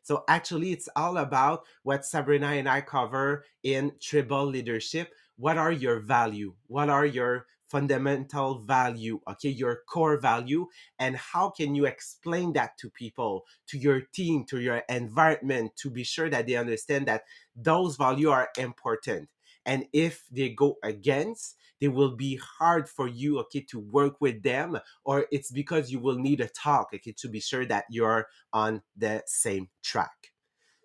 So 0.03 0.23
actually 0.27 0.71
it's 0.71 0.89
all 0.95 1.17
about 1.17 1.63
what 1.81 2.05
sabrina 2.05 2.47
and 2.47 2.69
i 2.69 2.81
cover 2.81 3.45
in 3.63 3.93
tribal 3.99 4.45
leadership. 4.45 5.11
What 5.37 5.57
are 5.57 5.71
your 5.71 5.99
value? 5.99 6.53
What 6.67 6.89
are 6.89 7.05
your 7.05 7.47
fundamental 7.69 8.59
value 8.59 9.19
okay 9.29 9.49
your 9.49 9.81
core 9.87 10.19
value 10.19 10.67
and 10.99 11.15
how 11.17 11.49
can 11.49 11.75
you 11.75 11.85
explain 11.85 12.53
that 12.53 12.77
to 12.77 12.89
people 12.89 13.45
to 13.67 13.77
your 13.77 14.01
team 14.13 14.45
to 14.45 14.59
your 14.59 14.83
environment 14.89 15.71
to 15.75 15.89
be 15.89 16.03
sure 16.03 16.29
that 16.29 16.47
they 16.47 16.55
understand 16.55 17.05
that 17.07 17.23
those 17.55 17.95
value 17.95 18.29
are 18.29 18.49
important. 18.57 19.29
And 19.65 19.85
if 19.91 20.25
they 20.31 20.49
go 20.49 20.77
against 20.83 21.55
they 21.79 21.87
will 21.87 22.15
be 22.15 22.37
hard 22.37 22.89
for 22.89 23.07
you 23.07 23.39
okay 23.39 23.61
to 23.61 23.79
work 23.79 24.19
with 24.19 24.41
them 24.41 24.79
or 25.03 25.27
it's 25.31 25.51
because 25.51 25.91
you 25.91 25.99
will 25.99 26.17
need 26.17 26.41
a 26.41 26.47
talk 26.47 26.89
okay 26.93 27.13
to 27.17 27.27
be 27.27 27.39
sure 27.39 27.65
that 27.65 27.85
you're 27.89 28.27
on 28.53 28.81
the 28.95 29.23
same 29.27 29.69
track. 29.83 30.31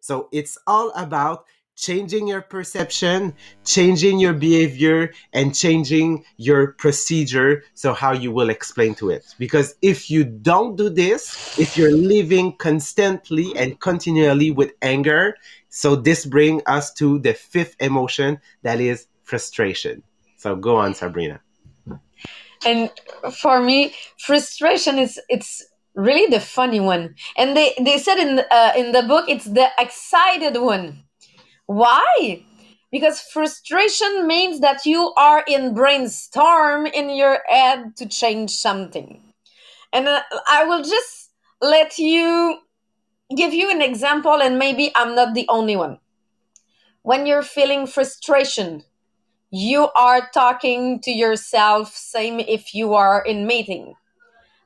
So 0.00 0.28
it's 0.32 0.58
all 0.66 0.90
about 0.96 1.44
changing 1.82 2.28
your 2.28 2.40
perception, 2.40 3.34
changing 3.64 4.20
your 4.20 4.32
behavior, 4.32 5.12
and 5.32 5.52
changing 5.54 6.24
your 6.36 6.72
procedure. 6.78 7.64
So, 7.74 7.92
how 7.92 8.12
you 8.12 8.30
will 8.30 8.50
explain 8.50 8.94
to 8.96 9.10
it. 9.10 9.34
Because 9.38 9.74
if 9.82 10.08
you 10.08 10.22
don't 10.22 10.76
do 10.76 10.88
this, 10.88 11.58
if 11.58 11.76
you're 11.76 11.92
living 11.92 12.56
constantly 12.56 13.52
and 13.56 13.78
continually 13.80 14.52
with 14.52 14.72
anger, 14.80 15.34
so 15.68 15.96
this 15.96 16.24
brings 16.24 16.62
us 16.66 16.92
to 16.94 17.18
the 17.18 17.34
fifth 17.34 17.74
emotion 17.80 18.38
that 18.62 18.80
is 18.80 19.08
frustration. 19.24 20.02
So, 20.36 20.54
go 20.54 20.76
on, 20.76 20.94
Sabrina. 20.94 21.40
And 22.64 22.90
for 23.42 23.60
me, 23.60 23.92
frustration 24.18 24.98
is 24.98 25.18
it's 25.28 25.66
really 25.94 26.30
the 26.30 26.38
funny 26.38 26.78
one. 26.78 27.16
And 27.36 27.56
they 27.56 27.74
they 27.80 27.98
said 27.98 28.18
in 28.18 28.38
uh, 28.38 28.72
in 28.76 28.92
the 28.92 29.02
book 29.02 29.26
it's 29.26 29.46
the 29.46 29.66
excited 29.78 30.60
one. 30.60 31.02
Why? 31.66 32.44
Because 32.90 33.20
frustration 33.20 34.26
means 34.26 34.60
that 34.60 34.84
you 34.84 35.12
are 35.16 35.44
in 35.46 35.74
brainstorm 35.74 36.86
in 36.86 37.10
your 37.10 37.38
head 37.48 37.96
to 37.96 38.06
change 38.06 38.50
something. 38.50 39.20
And 39.92 40.08
uh, 40.08 40.22
I 40.48 40.64
will 40.64 40.82
just 40.82 41.30
let 41.60 41.98
you 41.98 42.58
give 43.34 43.54
you 43.54 43.70
an 43.70 43.80
example 43.80 44.42
and 44.42 44.58
maybe 44.58 44.92
I'm 44.94 45.14
not 45.14 45.34
the 45.34 45.46
only 45.48 45.76
one. 45.76 45.98
When 47.02 47.26
you're 47.26 47.42
feeling 47.42 47.86
frustration, 47.86 48.84
you 49.52 49.90
are 49.94 50.30
talking 50.32 50.98
to 50.98 51.10
yourself 51.10 51.94
same 51.94 52.40
if 52.40 52.74
you 52.74 52.94
are 52.94 53.22
in 53.22 53.46
meeting 53.46 53.94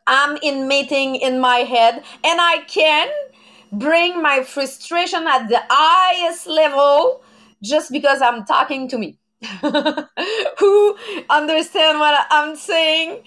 i'm 0.06 0.38
in 0.44 0.68
meeting 0.68 1.16
in 1.16 1.40
my 1.40 1.58
head 1.58 1.96
and 2.22 2.40
i 2.40 2.62
can 2.68 3.08
bring 3.78 4.23
my 4.23 4.42
frustration 4.42 5.26
at 5.26 5.49
the 5.49 5.61
highest 5.68 6.47
level 6.47 7.23
just 7.62 7.90
because 7.92 8.21
i'm 8.23 8.45
talking 8.45 8.88
to 8.88 8.99
me. 8.99 9.18
Who 10.59 10.97
understand 11.30 11.99
what 11.99 12.26
i'm 12.30 12.56
saying? 12.56 13.23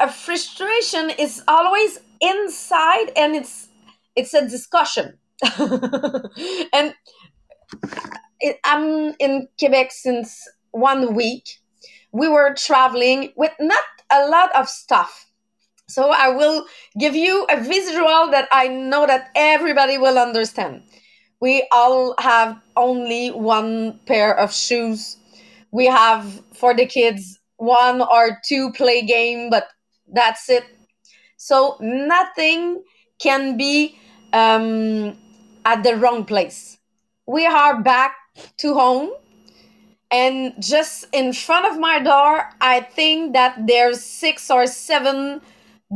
A 0.00 0.10
frustration 0.10 1.10
is 1.18 1.42
always 1.48 2.00
inside 2.20 3.12
and 3.16 3.34
it's 3.34 3.68
it's 4.16 4.34
a 4.34 4.48
discussion. 4.48 5.18
And 6.72 6.94
i'm 8.64 9.14
in 9.18 9.48
quebec 9.58 9.92
since 9.92 10.42
one 10.72 11.14
week, 11.14 11.60
we 12.12 12.28
were 12.28 12.54
traveling 12.54 13.32
with 13.36 13.52
not 13.60 13.84
a 14.10 14.28
lot 14.28 14.54
of 14.56 14.68
stuff. 14.68 15.26
So 15.92 16.10
I 16.10 16.30
will 16.30 16.66
give 16.98 17.14
you 17.14 17.44
a 17.50 17.60
visual 17.60 18.30
that 18.30 18.48
I 18.50 18.68
know 18.68 19.06
that 19.06 19.30
everybody 19.34 19.98
will 19.98 20.18
understand. 20.18 20.82
We 21.40 21.66
all 21.70 22.14
have 22.18 22.58
only 22.76 23.30
one 23.30 24.00
pair 24.06 24.34
of 24.38 24.54
shoes. 24.54 25.18
We 25.70 25.86
have 25.86 26.42
for 26.54 26.74
the 26.74 26.86
kids 26.86 27.38
one 27.56 28.00
or 28.00 28.38
two 28.46 28.72
play 28.72 29.02
game, 29.02 29.50
but 29.50 29.68
that's 30.12 30.48
it. 30.48 30.64
So 31.36 31.76
nothing 31.80 32.82
can 33.18 33.56
be 33.56 33.98
um, 34.32 35.16
at 35.64 35.82
the 35.82 35.96
wrong 35.96 36.24
place. 36.24 36.78
We 37.26 37.46
are 37.46 37.82
back 37.82 38.14
to 38.58 38.74
home 38.74 39.10
and 40.10 40.52
just 40.60 41.06
in 41.12 41.32
front 41.32 41.66
of 41.66 41.78
my 41.78 41.98
door 41.98 42.48
i 42.60 42.80
think 42.80 43.32
that 43.32 43.56
there's 43.66 44.02
six 44.02 44.50
or 44.50 44.66
seven 44.66 45.40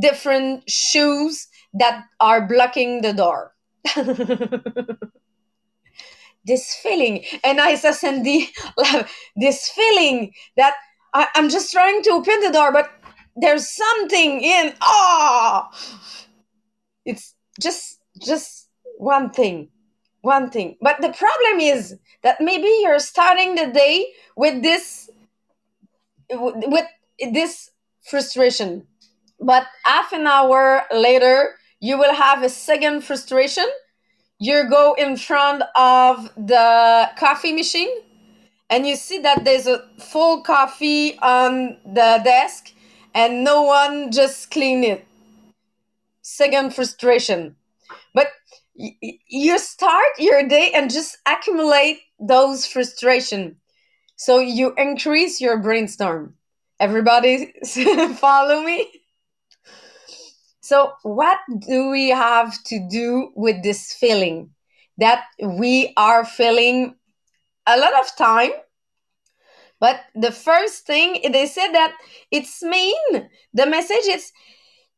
different 0.01 0.69
shoes 0.69 1.49
that 1.75 2.05
are 2.21 2.47
blocking 2.47 3.03
the 3.03 3.13
door. 3.13 3.55
This 6.45 6.77
feeling 6.81 7.25
and 7.43 7.61
i 7.61 7.75
said 7.75 7.95
cindy 7.95 8.53
this 9.37 9.69
feeling 9.71 10.33
that 10.57 10.75
I, 11.13 11.27
i'm 11.35 11.49
just 11.49 11.73
trying 11.73 12.03
to 12.03 12.11
open 12.11 12.39
the 12.39 12.53
door 12.53 12.71
but 12.71 12.89
there's 13.35 13.69
something 13.69 14.41
in 14.41 14.73
ah! 14.81 15.69
Oh! 15.69 16.07
it's 17.05 17.35
just 17.61 17.99
just 18.25 18.69
one 18.99 19.31
thing 19.31 19.71
one 20.27 20.51
thing. 20.51 20.77
But 20.83 21.01
the 21.01 21.13
problem 21.13 21.61
is 21.61 21.97
that 22.23 22.41
maybe 22.41 22.69
you're 22.83 22.99
starting 22.99 23.55
the 23.55 23.69
day 23.69 24.13
with 24.37 24.63
this 24.63 25.09
with 26.29 26.87
this 27.33 27.71
frustration 28.03 28.87
but 29.41 29.67
half 29.85 30.13
an 30.13 30.27
hour 30.27 30.85
later 30.93 31.57
you 31.81 31.99
will 31.99 32.15
have 32.15 32.43
a 32.43 32.49
second 32.49 33.03
frustration. 33.03 33.67
You 34.39 34.69
go 34.69 34.95
in 34.95 35.17
front 35.17 35.63
of 35.77 36.31
the 36.37 37.11
coffee 37.19 37.53
machine 37.53 37.91
and 38.69 38.87
you 38.87 38.97
see 38.97 39.19
that 39.19 39.45
there's 39.45 39.67
a 39.67 39.85
full 39.99 40.43
coffee 40.43 41.19
on 41.21 41.79
the 41.85 42.21
desk 42.25 42.73
and 43.15 43.45
no 43.45 43.63
one 43.63 44.11
just 44.13 44.51
clean 44.51 44.85
it. 44.85 45.07
Second 46.23 46.75
frustration. 46.75 47.57
But 48.13 48.29
you 48.75 49.59
start 49.59 50.09
your 50.19 50.47
day 50.47 50.73
and 50.75 50.91
just 50.91 51.17
accumulate 51.27 52.01
those 52.21 52.67
frustration. 52.67 53.57
So 54.17 54.39
you 54.39 54.75
increase 54.77 55.41
your 55.41 55.59
brainstorm. 55.59 56.35
Everybody 56.81 57.55
follow 58.17 58.63
me 58.63 58.91
so 60.67 60.93
what 61.03 61.39
do 61.59 61.91
we 61.91 62.09
have 62.09 62.63
to 62.65 62.89
do 62.91 63.31
with 63.35 63.63
this 63.63 63.93
feeling? 63.93 64.51
That 64.99 65.25
we 65.43 65.93
are 65.97 66.25
feeling 66.25 66.97
a 67.67 67.79
lot 67.79 67.95
of 68.01 68.17
time 68.17 68.53
but 69.81 70.01
the 70.15 70.33
first 70.33 70.87
thing 70.87 71.21
they 71.31 71.47
said 71.47 71.73
that 71.73 71.93
it's 72.31 72.63
mean. 72.63 73.29
The 73.53 73.67
message 73.67 74.07
is 74.09 74.33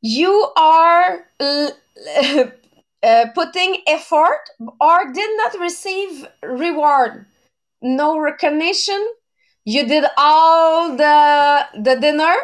you 0.00 0.50
are 0.56 1.24
uh, 1.40 3.26
putting 3.34 3.82
effort 3.86 4.40
or 4.80 5.12
did 5.12 5.36
not 5.36 5.60
receive 5.60 6.26
reward. 6.42 7.26
No 7.82 8.18
recognition. 8.18 9.04
You 9.64 9.86
did 9.86 10.04
all 10.16 10.96
the 10.96 11.66
the 11.82 11.96
dinner 12.00 12.34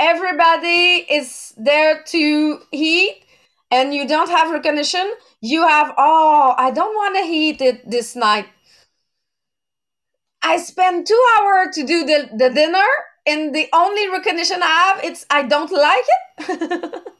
everybody 0.00 1.06
is 1.10 1.54
there 1.56 2.02
to 2.04 2.60
eat 2.72 3.22
and 3.70 3.94
you 3.94 4.08
don't 4.08 4.30
have 4.30 4.50
recognition. 4.50 5.12
You 5.40 5.66
have 5.66 5.94
oh 5.96 6.54
i 6.58 6.70
don't 6.70 6.94
want 6.94 7.16
to 7.16 7.22
eat 7.22 7.60
it 7.60 7.88
this 7.88 8.16
night. 8.16 8.46
I 10.42 10.56
spent 10.56 11.06
two 11.06 11.22
hours 11.38 11.74
to 11.76 11.86
do 11.86 12.04
the, 12.04 12.30
the 12.36 12.50
dinner 12.50 12.86
and 13.26 13.54
the 13.54 13.68
only 13.72 14.08
recognition 14.08 14.62
i 14.62 14.66
have 14.66 15.04
it's 15.04 15.26
i 15.30 15.42
don't 15.42 15.70
like 15.70 16.04
it. 16.40 17.02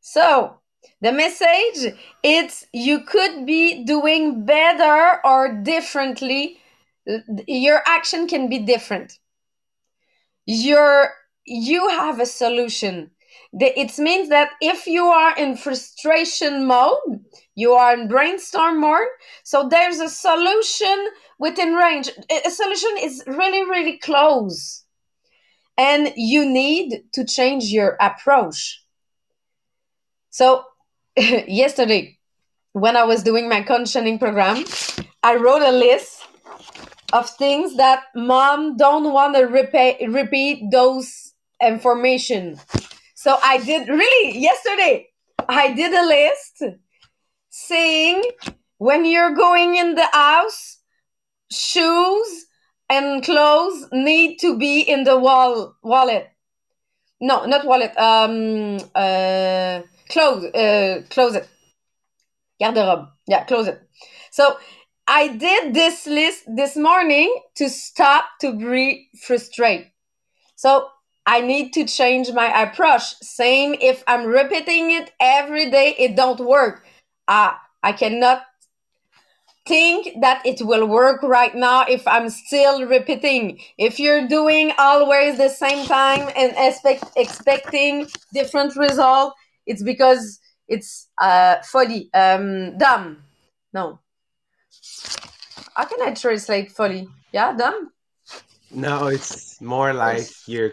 So 0.00 0.58
the 1.00 1.12
message 1.12 1.94
it's 2.22 2.66
you 2.72 3.00
could 3.00 3.46
be 3.46 3.84
doing 3.84 4.44
better 4.44 5.20
or 5.24 5.52
differently. 5.62 6.58
Your 7.46 7.82
action 7.86 8.26
can 8.26 8.48
be 8.48 8.58
different 8.58 9.18
your 10.50 11.12
you 11.46 11.88
have 11.88 12.18
a 12.20 12.26
solution. 12.26 13.10
It 13.52 13.98
means 13.98 14.28
that 14.28 14.50
if 14.60 14.86
you 14.86 15.04
are 15.04 15.36
in 15.36 15.56
frustration 15.56 16.66
mode 16.66 17.24
you 17.54 17.72
are 17.72 17.94
in 17.94 18.08
brainstorm 18.08 18.80
mode 18.80 19.08
so 19.44 19.68
there's 19.68 19.98
a 19.98 20.08
solution 20.08 21.08
within 21.38 21.74
range. 21.74 22.10
A 22.44 22.50
solution 22.50 22.90
is 23.00 23.22
really 23.26 23.62
really 23.70 23.98
close. 23.98 24.84
And 25.78 26.12
you 26.16 26.44
need 26.44 27.04
to 27.14 27.24
change 27.24 27.64
your 27.64 27.96
approach. 28.00 28.82
So 30.30 30.64
yesterday 31.16 32.18
when 32.72 32.96
I 32.96 33.04
was 33.04 33.22
doing 33.22 33.48
my 33.48 33.62
conditioning 33.62 34.18
program, 34.18 34.64
I 35.22 35.36
wrote 35.36 35.62
a 35.62 35.72
list 35.72 36.19
of 37.12 37.28
things 37.30 37.76
that 37.76 38.04
mom 38.14 38.76
don't 38.76 39.12
want 39.12 39.36
to 39.36 39.44
repeat 39.44 39.98
repeat 40.08 40.70
those 40.70 41.34
information. 41.62 42.58
So 43.14 43.38
I 43.42 43.58
did 43.58 43.88
really 43.88 44.38
yesterday. 44.38 45.08
I 45.48 45.72
did 45.72 45.92
a 45.92 46.06
list 46.06 46.62
saying 47.50 48.22
when 48.78 49.04
you're 49.04 49.34
going 49.34 49.76
in 49.76 49.94
the 49.94 50.08
house, 50.12 50.78
shoes 51.50 52.46
and 52.88 53.22
clothes 53.22 53.86
need 53.92 54.38
to 54.38 54.56
be 54.58 54.80
in 54.80 55.04
the 55.04 55.18
wall 55.18 55.76
wallet. 55.82 56.28
No, 57.20 57.44
not 57.44 57.66
wallet. 57.66 57.96
Um, 57.98 58.78
uh, 58.94 59.82
close 60.10 60.44
uh, 60.44 61.02
close 61.08 61.34
it 61.34 61.48
garde-robe 62.60 63.08
yeah 63.26 63.44
close 63.44 63.68
it 63.68 63.80
so 64.30 64.58
i 65.10 65.28
did 65.28 65.74
this 65.74 66.06
list 66.06 66.44
this 66.56 66.76
morning 66.76 67.28
to 67.56 67.68
stop 67.68 68.24
to 68.40 68.52
be 68.56 69.08
frustrated 69.26 69.90
so 70.56 70.88
i 71.26 71.40
need 71.40 71.72
to 71.72 71.84
change 71.84 72.32
my 72.32 72.62
approach 72.62 73.02
same 73.20 73.74
if 73.80 74.04
i'm 74.06 74.24
repeating 74.24 74.90
it 74.92 75.10
every 75.20 75.70
day 75.70 75.94
it 75.98 76.16
don't 76.16 76.40
work 76.40 76.86
ah 77.28 77.60
i 77.82 77.92
cannot 77.92 78.42
think 79.66 80.20
that 80.20 80.44
it 80.44 80.60
will 80.62 80.86
work 80.86 81.22
right 81.22 81.54
now 81.54 81.84
if 81.88 82.06
I'm 82.08 82.28
still 82.30 82.86
repeating. 82.86 83.60
If 83.78 84.00
you're 84.00 84.26
doing 84.26 84.72
always 84.78 85.38
the 85.38 85.48
same 85.48 85.86
time 85.86 86.28
and 86.36 86.52
expect 86.56 87.04
expecting 87.16 88.08
different 88.34 88.74
result, 88.76 89.34
it's 89.66 89.82
because 89.82 90.40
it's 90.66 91.08
uh 91.20 91.56
folly, 91.62 92.10
um 92.14 92.78
dumb. 92.78 93.22
No. 93.72 94.00
How 95.74 95.84
can 95.84 96.02
I 96.02 96.14
translate 96.14 96.72
fully. 96.72 97.08
Yeah, 97.32 97.56
dumb. 97.56 97.90
No, 98.70 99.06
it's 99.06 99.60
more 99.60 99.92
like 99.92 100.28
you're 100.46 100.72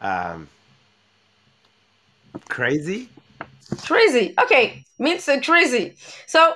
um, 0.00 0.48
crazy. 2.48 3.08
Crazy. 3.82 4.34
Okay, 4.42 4.84
means 4.98 5.28
uh, 5.28 5.40
crazy. 5.40 5.96
So 6.26 6.54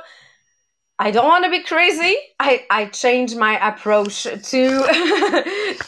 I 0.99 1.11
don't 1.11 1.27
want 1.27 1.45
to 1.45 1.51
be 1.51 1.63
crazy. 1.63 2.17
I 2.41 2.67
I 2.71 2.87
change 2.87 3.35
my 3.35 3.55
approach 3.67 4.25
to 4.25 4.39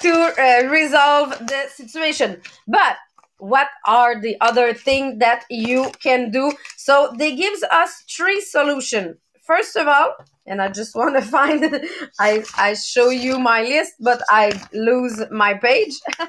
to 0.00 0.12
uh, 0.38 0.68
resolve 0.68 1.30
the 1.46 1.66
situation. 1.74 2.40
But 2.66 2.96
what 3.38 3.68
are 3.86 4.20
the 4.20 4.36
other 4.40 4.72
things 4.72 5.18
that 5.18 5.44
you 5.50 5.90
can 6.02 6.30
do? 6.30 6.52
So 6.76 7.14
they 7.18 7.34
gives 7.34 7.62
us 7.64 8.04
three 8.08 8.40
solution. 8.40 9.18
First 9.50 9.74
of 9.74 9.88
all, 9.88 10.14
and 10.46 10.62
I 10.62 10.68
just 10.68 10.94
want 10.94 11.16
to 11.16 11.22
find 11.36 11.84
I 12.20 12.44
I 12.56 12.74
show 12.74 13.08
you 13.10 13.40
my 13.40 13.62
list, 13.62 13.94
but 13.98 14.22
I 14.28 14.44
lose 14.72 15.20
my 15.32 15.54
page. 15.54 15.94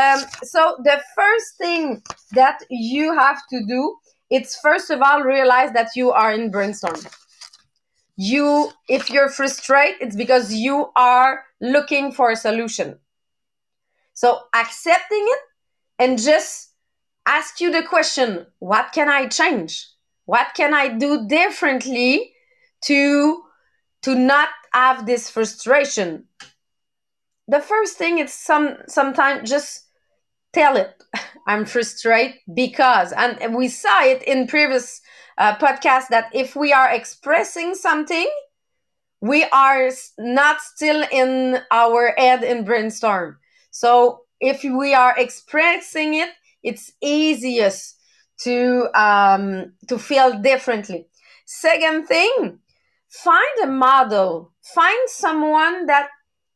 um, 0.00 0.20
so 0.42 0.78
the 0.84 1.02
first 1.14 1.58
thing 1.58 2.02
that 2.32 2.60
you 2.70 3.12
have 3.12 3.40
to 3.50 3.66
do, 3.68 3.94
it's 4.30 4.58
first 4.58 4.88
of 4.88 5.02
all 5.02 5.20
realize 5.20 5.72
that 5.72 5.90
you 5.94 6.12
are 6.12 6.32
in 6.32 6.50
brainstorm. 6.50 7.00
You, 8.16 8.70
if 8.88 9.10
you're 9.10 9.28
frustrated, 9.28 10.00
it's 10.00 10.16
because 10.16 10.54
you 10.54 10.86
are 10.96 11.44
looking 11.60 12.10
for 12.12 12.30
a 12.30 12.36
solution. 12.36 12.98
So 14.14 14.38
accepting 14.54 15.26
it 15.34 15.40
and 15.98 16.18
just 16.18 16.70
ask 17.26 17.60
you 17.60 17.70
the 17.70 17.82
question, 17.82 18.46
what 18.60 18.92
can 18.92 19.10
I 19.10 19.26
change? 19.26 19.91
What 20.32 20.54
can 20.54 20.72
I 20.72 20.88
do 20.88 21.28
differently 21.28 22.32
to 22.84 23.42
to 24.02 24.14
not 24.14 24.48
have 24.72 25.04
this 25.04 25.28
frustration? 25.28 26.24
the 27.48 27.60
first 27.60 27.98
thing 27.98 28.18
is 28.18 28.32
some 28.32 28.76
sometimes 28.88 29.50
just 29.50 29.88
tell 30.52 30.76
it 30.76 31.02
i'm 31.46 31.64
frustrated 31.64 32.38
because 32.54 33.12
and 33.12 33.54
we 33.54 33.68
saw 33.68 34.02
it 34.02 34.22
in 34.22 34.46
previous 34.46 35.00
uh, 35.38 35.54
podcasts 35.56 36.08
that 36.08 36.30
if 36.32 36.54
we 36.56 36.72
are 36.72 36.90
expressing 36.90 37.74
something 37.74 38.28
we 39.20 39.44
are 39.52 39.90
not 40.18 40.60
still 40.60 41.04
in 41.10 41.58
our 41.70 42.14
head 42.16 42.42
in 42.42 42.64
brainstorm 42.64 43.36
so 43.70 44.20
if 44.40 44.62
we 44.64 44.94
are 44.94 45.14
expressing 45.18 46.14
it 46.14 46.30
it's 46.62 46.92
easiest 47.02 47.96
to 48.40 48.88
um, 48.94 49.72
to 49.88 49.98
feel 49.98 50.40
differently 50.40 51.06
second 51.46 52.06
thing 52.06 52.58
find 53.08 53.58
a 53.62 53.66
model 53.66 54.52
find 54.62 55.08
someone 55.08 55.86
that 55.86 56.08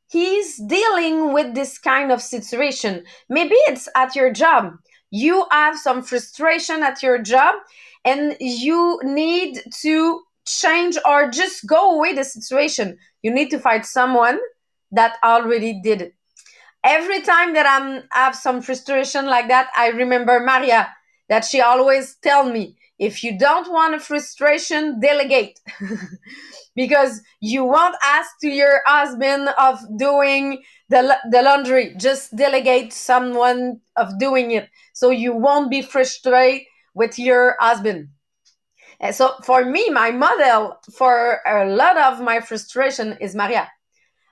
he's 0.09 0.57
dealing 0.57 1.33
with 1.33 1.55
this 1.55 1.79
kind 1.79 2.13
of 2.13 2.23
situation. 2.23 3.05
Maybe 3.29 3.55
it's 3.67 3.89
at 3.97 4.15
your 4.15 4.33
job. 4.33 4.75
You 5.11 5.47
have 5.51 5.79
some 5.79 6.03
frustration 6.03 6.83
at 6.83 7.03
your 7.03 7.21
job 7.21 7.57
and 8.05 8.37
you 8.41 9.01
need 9.05 9.61
to 9.83 10.23
change 10.47 10.97
or 11.05 11.31
just 11.31 11.67
go 11.67 11.97
away 11.97 12.15
the 12.15 12.25
situation. 12.25 12.99
You 13.23 13.33
need 13.33 13.51
to 13.51 13.59
find 13.59 13.85
someone 13.85 14.39
that 14.93 15.17
already 15.25 15.81
did 15.83 16.03
it. 16.03 16.15
Every 16.85 17.21
time 17.21 17.55
that 17.55 17.67
I'm 17.67 18.05
have 18.13 18.37
some 18.37 18.63
frustration 18.63 19.27
like 19.27 19.49
that, 19.49 19.71
I 19.77 19.89
remember 19.89 20.39
Maria 20.39 20.89
that 21.29 21.45
she 21.45 21.61
always 21.61 22.17
tell 22.17 22.51
me, 22.51 22.77
if 22.99 23.23
you 23.23 23.39
don't 23.39 23.71
want 23.71 23.95
a 23.95 24.01
frustration, 24.01 25.01
delegate. 25.01 25.61
because 26.77 27.23
you 27.41 27.65
won't 27.65 27.97
ask 28.05 28.31
to 28.43 28.49
your 28.49 28.83
husband 28.87 29.49
of 29.59 29.81
doing 29.99 30.63
the, 30.91 31.19
the 31.31 31.43
laundry. 31.43 31.95
Just 31.99 32.37
delegate 32.37 32.93
someone 32.93 33.81
of 33.97 34.19
doing 34.19 34.53
it. 34.53 34.69
So 34.93 35.11
you 35.11 35.35
won't 35.35 35.71
be 35.71 35.83
frustrated 35.83 36.67
with 36.95 37.19
your 37.19 37.57
husband. 37.59 38.11
And 39.01 39.15
so 39.15 39.35
for 39.43 39.65
me 39.65 39.91
my 39.91 40.11
model 40.11 40.79
for 40.95 41.41
a 41.47 41.67
lot 41.67 41.99
of 41.99 42.21
my 42.21 42.41
frustration 42.41 43.17
is 43.21 43.35
maria. 43.35 43.71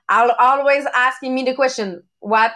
I'll 0.07 0.35
always 0.39 0.85
asking 0.95 1.35
me 1.35 1.43
the 1.43 1.53
question 1.53 2.03
what 2.19 2.51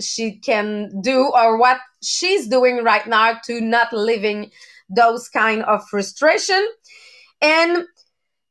she 0.00 0.38
can 0.38 1.00
do 1.02 1.30
or 1.34 1.58
what 1.58 1.78
she's 2.02 2.48
doing 2.48 2.82
right 2.82 3.06
now 3.06 3.38
to 3.44 3.60
not 3.60 3.92
living 3.92 4.50
those 4.88 5.28
kind 5.28 5.62
of 5.62 5.86
frustration. 5.88 6.66
And 7.40 7.86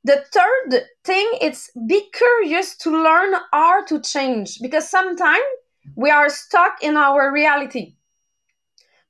the 0.04 0.24
third 0.32 0.84
thing 1.04 1.30
is 1.42 1.70
be 1.88 2.10
curious 2.14 2.76
to 2.78 2.92
learn 2.92 3.34
how 3.52 3.86
to 3.86 4.00
change 4.02 4.60
because 4.62 4.90
sometimes 4.90 5.44
we 5.96 6.10
are 6.10 6.30
stuck 6.30 6.82
in 6.82 6.96
our 6.96 7.32
reality. 7.32 7.96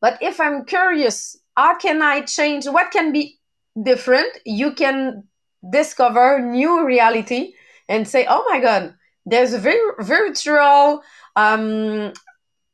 But 0.02 0.17
if 0.21 0.39
i'm 0.39 0.65
curious 0.65 1.38
how 1.56 1.78
can 1.78 2.02
i 2.02 2.21
change? 2.21 2.65
What 2.65 2.91
can 2.91 3.12
be 3.12 3.38
different? 3.82 4.38
You 4.45 4.73
can 4.73 5.23
discover 5.69 6.39
new 6.39 6.86
reality 6.86 7.54
and 7.88 8.08
say 8.08 8.25
oh 8.30 8.45
my 8.49 8.60
god 8.60 8.95
there's 9.25 9.54
a 9.54 9.60
very 9.60 9.80
virtual 9.99 11.04
um, 11.36 12.13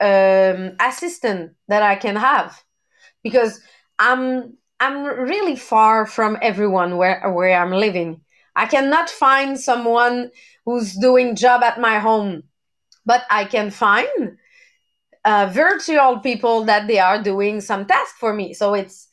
um, 0.02 0.76
assistant 0.80 1.54
that 1.68 1.84
i 1.84 1.96
can 1.96 2.16
have 2.16 2.64
because 3.24 3.60
i'm 4.00 4.58
I'm 4.80 5.06
really 5.06 5.56
far 5.56 6.06
from 6.06 6.38
everyone 6.42 6.98
where 6.98 7.32
where 7.32 7.58
I'm 7.58 7.72
living. 7.72 8.22
I 8.56 8.66
cannot 8.66 9.10
find 9.10 9.60
someone 9.60 10.32
who's 10.66 10.94
doing 10.96 11.36
job 11.36 11.64
at 11.64 11.80
my 11.80 12.00
home, 12.00 12.44
but 13.06 13.24
I 13.30 13.46
can 13.46 13.72
find 13.72 14.38
uh, 15.24 15.50
virtual 15.52 16.20
people 16.20 16.66
that 16.66 16.88
they 16.88 17.00
are 17.00 17.22
doing 17.22 17.62
some 17.62 17.86
task 17.86 18.16
for 18.16 18.34
me. 18.34 18.54
So 18.54 18.74
it's 18.74 19.08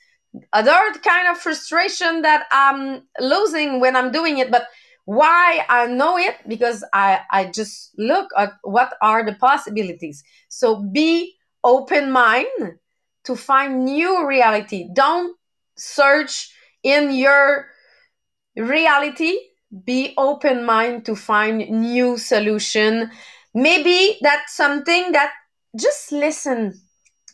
other 0.52 0.78
kind 1.02 1.28
of 1.28 1.38
frustration 1.38 2.22
that 2.22 2.46
I'm 2.50 3.02
losing 3.20 3.80
when 3.80 3.96
I'm 3.96 4.10
doing 4.10 4.38
it. 4.38 4.50
But 4.50 4.66
why 5.04 5.64
I 5.68 5.86
know 5.86 6.16
it 6.18 6.36
because 6.46 6.84
I 6.92 7.20
I 7.30 7.46
just 7.46 7.92
look 7.98 8.30
at 8.36 8.52
what 8.62 8.94
are 9.02 9.24
the 9.24 9.34
possibilities. 9.34 10.22
So 10.48 10.82
be 10.82 11.34
open 11.64 12.10
mind 12.12 12.78
to 13.24 13.36
find 13.36 13.84
new 13.84 14.26
reality. 14.26 14.88
Don't 14.94 15.36
search 15.76 16.52
in 16.82 17.12
your 17.12 17.66
reality. 18.56 19.38
Be 19.84 20.14
open 20.18 20.64
mind 20.64 21.06
to 21.06 21.16
find 21.16 21.58
new 21.70 22.18
solution. 22.18 23.10
Maybe 23.54 24.18
that's 24.20 24.54
something 24.54 25.12
that 25.12 25.32
just 25.78 26.12
listen. 26.12 26.74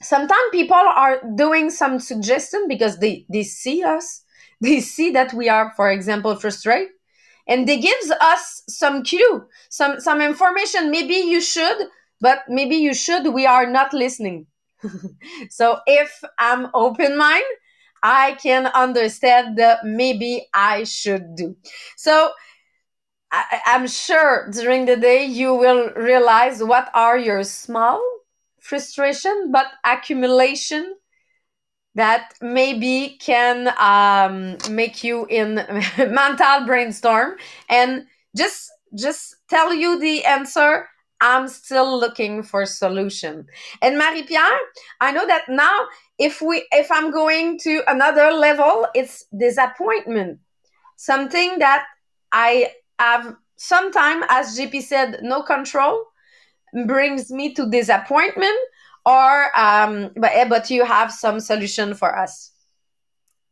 Sometimes 0.01 0.51
people 0.53 0.77
are 0.77 1.21
doing 1.35 1.71
some 1.71 1.99
suggestion 1.99 2.67
because 2.69 2.99
they 2.99 3.27
they 3.29 3.43
see 3.43 3.83
us. 3.83 4.23
They 4.61 4.81
see 4.81 5.13
that 5.13 5.33
we 5.35 5.49
are 5.49 5.73
for 5.77 5.89
example 5.89 6.35
frustrated 6.35 6.89
and 7.49 7.67
they 7.67 7.79
gives 7.79 8.11
us 8.21 8.63
some 8.69 9.03
cue 9.03 9.47
some 9.71 10.01
some 10.01 10.21
information 10.21 10.91
maybe 10.91 11.15
you 11.15 11.41
should 11.41 11.89
but 12.21 12.41
maybe 12.49 12.77
you 12.77 12.95
should 12.95 13.33
we 13.33 13.47
are 13.47 13.67
not 13.67 13.93
listening 13.93 14.47
so 15.51 15.79
if 15.87 16.23
i'm 16.39 16.69
open 16.75 17.17
mind 17.17 17.45
I 18.03 18.35
can 18.35 18.67
understand 18.67 19.59
that 19.59 19.85
maybe 19.85 20.47
I 20.55 20.85
should 20.85 21.35
do. 21.35 21.57
So 21.97 22.31
I, 23.31 23.61
I'm 23.67 23.87
sure 23.87 24.49
during 24.51 24.87
the 24.87 24.97
day 24.97 25.25
you 25.25 25.55
will 25.55 25.91
realize 25.95 26.63
what 26.63 26.91
are 26.95 27.19
your 27.19 27.45
small 27.45 28.01
frustration, 28.61 29.51
but 29.53 29.67
accumulation 29.85 30.97
that 31.99 32.33
maybe 32.41 33.19
can 33.21 33.75
um, 33.77 34.57
make 34.73 35.03
you 35.03 35.27
in 35.27 35.57
mental 35.99 36.65
brainstorm 36.65 37.35
and 37.69 38.07
just 38.37 38.71
just 38.97 39.35
tell 39.51 39.75
you 39.75 39.99
the 39.99 40.25
answer 40.25 40.89
i'm 41.21 41.49
still 41.49 41.99
looking 41.99 42.45
for 42.45 42.65
solution. 42.65 43.47
And 43.83 43.99
marie 43.99 44.23
pierre 44.23 44.59
i 45.01 45.11
know 45.11 45.27
that 45.27 45.49
now 45.49 45.87
if 46.19 46.41
we 46.41 46.65
if 46.71 46.91
i'm 46.93 47.11
going 47.11 47.59
to 47.67 47.83
another 47.89 48.31
level 48.31 48.87
it's 48.95 49.25
disappointment. 49.37 50.39
Something 50.97 51.59
that 51.59 51.85
i 52.31 52.71
have 53.01 53.35
sometime 53.57 54.23
as 54.29 54.57
jp 54.57 54.83
said 54.83 55.19
no 55.23 55.43
control 55.43 56.05
brings 56.87 57.31
me 57.33 57.55
to 57.55 57.69
disappointment 57.69 58.59
or 59.09 59.59
um 59.59 60.11
but, 60.17 60.33
eh, 60.35 60.49
but 60.49 60.71
you 60.71 60.85
have 60.85 61.13
some 61.13 61.41
solution 61.41 61.95
for 61.95 62.17
us 62.19 62.53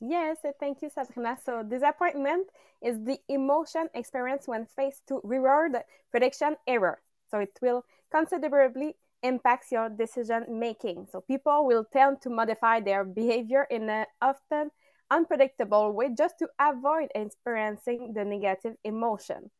Yes, 0.01 0.39
uh, 0.45 0.53
thank 0.61 0.83
you, 0.83 0.91
Sabrina. 0.91 1.39
So, 1.45 1.63
disappointment 1.63 2.49
is 2.83 3.03
the 3.05 3.19
emotion 3.29 3.89
experienced 3.95 4.49
when 4.49 4.67
faced 4.67 5.07
to 5.09 5.21
reward 5.25 5.77
prediction 6.11 6.57
error. 6.67 7.01
So, 7.31 7.39
it 7.39 7.59
will 7.63 7.85
considerably 8.11 8.97
impacts 9.23 9.73
your 9.73 9.89
decision 9.89 10.45
making. 10.61 11.07
So, 11.11 11.23
people 11.23 11.67
will 11.67 11.85
tend 11.85 12.21
to 12.23 12.31
modify 12.31 12.81
their 12.81 13.05
behavior 13.05 13.67
in 13.71 13.89
an 13.89 14.07
often 14.21 14.71
unpredictable 15.11 15.93
way 15.93 16.11
just 16.17 16.39
to 16.41 16.49
avoid 16.61 17.09
experiencing 17.15 18.13
the 18.15 18.25
negative 18.25 18.77
emotion. 18.85 19.51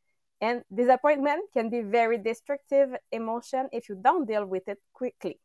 And 0.41 0.65
disappointment 0.75 1.51
can 1.55 1.71
be 1.71 1.81
very 1.83 2.19
destructive 2.19 2.91
emotion 3.11 3.69
if 3.73 3.89
you 3.89 3.95
don't 3.95 4.27
deal 4.27 4.45
with 4.45 4.69
it 4.69 4.79
quickly. 4.93 5.41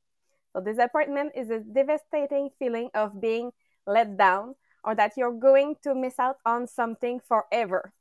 So 0.54 0.62
disappointment 0.62 1.34
is 1.36 1.50
a 1.50 1.60
devastating 1.60 2.50
feeling 2.60 2.90
of 2.94 3.22
being 3.22 3.52
let 3.88 4.18
down 4.18 4.56
or 4.84 4.96
that 4.96 5.14
you're 5.16 5.32
going 5.38 5.76
to 5.84 5.96
miss 5.96 6.20
out 6.20 6.38
on 6.46 6.68
something 6.68 7.20
forever. 7.20 7.94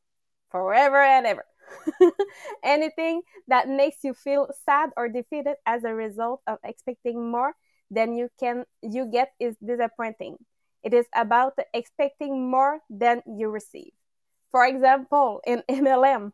Forever 0.50 0.96
and 0.96 1.26
ever. 1.26 1.46
Anything 2.64 3.22
that 3.46 3.68
makes 3.68 4.02
you 4.02 4.14
feel 4.14 4.50
sad 4.64 4.90
or 4.96 5.08
defeated 5.08 5.56
as 5.66 5.84
a 5.84 5.94
result 5.94 6.40
of 6.46 6.58
expecting 6.64 7.30
more 7.30 7.54
than 7.90 8.14
you 8.16 8.30
can 8.38 8.64
you 8.82 9.06
get 9.06 9.32
is 9.38 9.56
disappointing. 9.64 10.36
It 10.82 10.94
is 10.94 11.06
about 11.14 11.58
expecting 11.74 12.50
more 12.50 12.80
than 12.88 13.22
you 13.26 13.50
receive. 13.50 13.92
For 14.50 14.66
example, 14.66 15.40
in 15.46 15.62
MLM, 15.68 16.32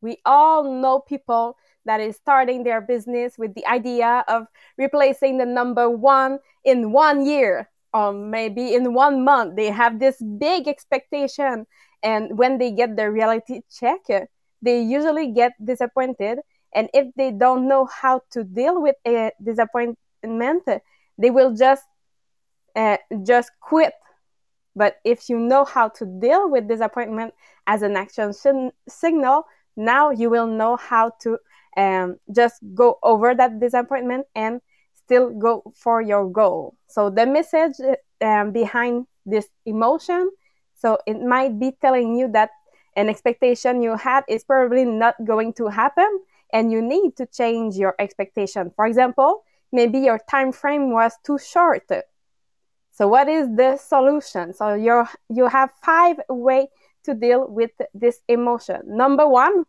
we 0.00 0.18
all 0.24 0.62
know 0.64 1.00
people 1.00 1.56
that 1.86 2.00
is 2.00 2.16
starting 2.16 2.62
their 2.62 2.80
business 2.80 3.38
with 3.38 3.54
the 3.54 3.66
idea 3.66 4.24
of 4.28 4.46
replacing 4.76 5.38
the 5.38 5.46
number 5.46 5.88
one 5.88 6.38
in 6.64 6.92
one 6.92 7.24
year 7.24 7.70
or 7.94 8.12
maybe 8.12 8.74
in 8.74 8.92
one 8.92 9.24
month. 9.24 9.56
They 9.56 9.70
have 9.70 9.98
this 9.98 10.20
big 10.20 10.68
expectation. 10.68 11.66
And 12.02 12.36
when 12.36 12.58
they 12.58 12.72
get 12.72 12.96
the 12.96 13.10
reality 13.10 13.62
check, 13.72 14.00
they 14.60 14.82
usually 14.82 15.32
get 15.32 15.52
disappointed. 15.64 16.40
And 16.74 16.90
if 16.92 17.08
they 17.16 17.30
don't 17.30 17.68
know 17.68 17.86
how 17.86 18.22
to 18.32 18.44
deal 18.44 18.82
with 18.82 18.96
a 19.06 19.30
disappointment, 19.42 20.64
they 21.16 21.30
will 21.30 21.54
just 21.54 21.84
uh, 22.74 22.98
just 23.22 23.50
quit. 23.60 23.94
But 24.74 24.96
if 25.04 25.30
you 25.30 25.38
know 25.38 25.64
how 25.64 25.88
to 25.88 26.04
deal 26.04 26.50
with 26.50 26.68
disappointment 26.68 27.32
as 27.66 27.80
an 27.80 27.96
action 27.96 28.34
signal, 28.86 29.46
now 29.76 30.10
you 30.10 30.28
will 30.28 30.46
know 30.46 30.76
how 30.76 31.12
to 31.20 31.38
um, 31.76 32.16
just 32.34 32.56
go 32.74 32.98
over 33.02 33.34
that 33.34 33.60
disappointment 33.60 34.26
and 34.34 34.60
still 34.94 35.30
go 35.30 35.62
for 35.74 36.02
your 36.02 36.28
goal. 36.30 36.76
So 36.86 37.10
the 37.10 37.26
message 37.26 37.74
um, 38.20 38.52
behind 38.52 39.06
this 39.24 39.48
emotion, 39.64 40.30
so 40.74 40.98
it 41.06 41.20
might 41.20 41.58
be 41.58 41.72
telling 41.80 42.16
you 42.16 42.28
that 42.32 42.50
an 42.96 43.08
expectation 43.08 43.82
you 43.82 43.96
had 43.96 44.24
is 44.28 44.44
probably 44.44 44.84
not 44.84 45.14
going 45.24 45.52
to 45.54 45.66
happen 45.68 46.20
and 46.52 46.72
you 46.72 46.80
need 46.80 47.16
to 47.16 47.26
change 47.26 47.76
your 47.76 47.94
expectation. 47.98 48.72
For 48.74 48.86
example, 48.86 49.44
maybe 49.72 49.98
your 49.98 50.18
time 50.30 50.52
frame 50.52 50.90
was 50.92 51.12
too 51.24 51.38
short. 51.38 51.88
So 52.92 53.08
what 53.08 53.28
is 53.28 53.46
the 53.54 53.76
solution? 53.76 54.54
So 54.54 54.74
you 54.74 55.04
you 55.28 55.48
have 55.48 55.70
five 55.84 56.16
ways 56.28 56.68
to 57.04 57.14
deal 57.14 57.46
with 57.48 57.70
this 57.94 58.20
emotion. 58.28 58.80
Number 58.86 59.28
one, 59.28 59.64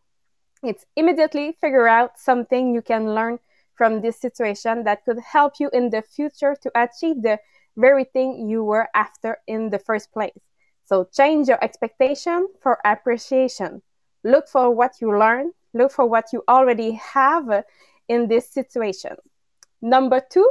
it's 0.64 0.86
immediately 0.96 1.58
figure 1.62 1.88
out 1.88 2.20
something 2.20 2.74
you 2.74 2.82
can 2.82 3.14
learn 3.14 3.40
from 3.76 4.02
this 4.02 4.20
situation 4.20 4.84
that 4.84 5.06
could 5.06 5.20
help 5.20 5.60
you 5.60 5.70
in 5.72 5.90
the 5.90 6.02
future 6.02 6.56
to 6.62 6.72
achieve 6.76 7.22
the 7.22 7.40
very 7.76 8.04
thing 8.04 8.50
you 8.50 8.64
were 8.64 8.88
after 8.96 9.38
in 9.48 9.70
the 9.70 9.80
first 9.80 10.12
place. 10.12 10.40
So 10.84 11.08
change 11.14 11.48
your 11.48 11.64
expectation 11.64 12.48
for 12.62 12.80
appreciation. 12.84 13.82
Look 14.24 14.48
for 14.48 14.72
what 14.72 14.96
you 15.00 15.18
learn, 15.18 15.52
look 15.74 15.92
for 15.92 16.06
what 16.06 16.34
you 16.34 16.44
already 16.48 16.94
have 16.94 17.64
in 18.08 18.28
this 18.28 18.50
situation. 18.50 19.16
Number 19.82 20.20
two 20.20 20.50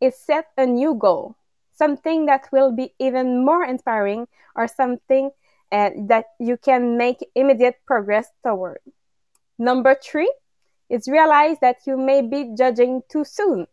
is 0.00 0.18
set 0.18 0.46
a 0.56 0.64
new 0.64 0.94
goal, 0.94 1.36
something 1.72 2.26
that 2.26 2.48
will 2.50 2.72
be 2.72 2.94
even 2.98 3.44
more 3.44 3.64
inspiring 3.64 4.26
or 4.56 4.66
something 4.68 5.30
uh, 5.70 5.90
that 6.06 6.26
you 6.38 6.56
can 6.56 6.96
make 6.96 7.18
immediate 7.34 7.76
progress 7.86 8.28
toward. 8.42 8.78
Number 9.58 9.94
three 9.94 10.32
is 10.88 11.08
realize 11.08 11.58
that 11.60 11.86
you 11.86 11.96
may 11.96 12.22
be 12.22 12.54
judging 12.56 13.02
too 13.08 13.24
soon. 13.24 13.66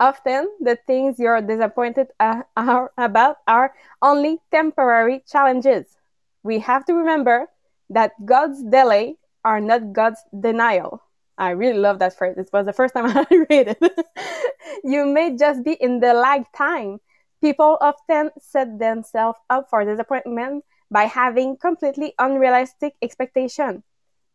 Often, 0.00 0.50
the 0.60 0.76
things 0.86 1.18
you're 1.18 1.40
disappointed 1.40 2.08
are 2.18 2.92
about 2.98 3.36
are 3.46 3.72
only 4.00 4.40
temporary 4.50 5.22
challenges. 5.30 5.96
We 6.42 6.58
have 6.60 6.84
to 6.86 6.94
remember 6.94 7.46
that 7.90 8.12
God's 8.24 8.62
delay 8.64 9.16
are 9.44 9.60
not 9.60 9.92
God's 9.92 10.20
denial. 10.40 11.02
I 11.38 11.50
really 11.50 11.78
love 11.78 11.98
that 12.00 12.16
phrase. 12.16 12.36
It 12.36 12.50
was 12.52 12.66
the 12.66 12.72
first 12.72 12.94
time 12.94 13.06
I 13.30 13.46
read 13.48 13.76
it. 13.78 14.06
you 14.84 15.06
may 15.06 15.36
just 15.36 15.62
be 15.62 15.74
in 15.74 16.00
the 16.00 16.14
lag 16.14 16.44
time. 16.52 16.98
People 17.40 17.78
often 17.80 18.30
set 18.40 18.78
themselves 18.78 19.38
up 19.50 19.68
for 19.68 19.84
disappointment 19.84 20.64
by 20.90 21.04
having 21.04 21.56
completely 21.56 22.14
unrealistic 22.18 22.94
expectation. 23.02 23.82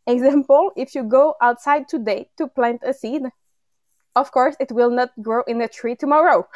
Example, 0.08 0.72
if 0.76 0.96
you 0.96 1.04
go 1.04 1.36
outside 1.42 1.88
today 1.88 2.30
to 2.38 2.48
plant 2.48 2.82
a 2.84 2.94
seed, 2.94 3.24
of 4.16 4.32
course, 4.32 4.56
it 4.60 4.72
will 4.72 4.90
not 4.90 5.12
grow 5.22 5.44
in 5.44 5.62
a 5.62 5.68
tree 5.68 5.96
tomorrow. 5.96 6.48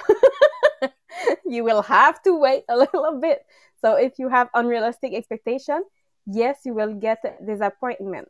you 1.46 1.64
will 1.64 1.84
have 1.84 2.22
to 2.24 2.36
wait 2.38 2.64
a 2.70 2.78
little 2.84 3.20
bit. 3.22 3.46
So 3.82 3.96
if 3.96 4.18
you 4.18 4.30
have 4.30 4.50
unrealistic 4.54 5.14
expectation, 5.14 5.84
yes, 6.26 6.62
you 6.66 6.74
will 6.74 6.94
get 6.94 7.20
disappointment. 7.46 8.30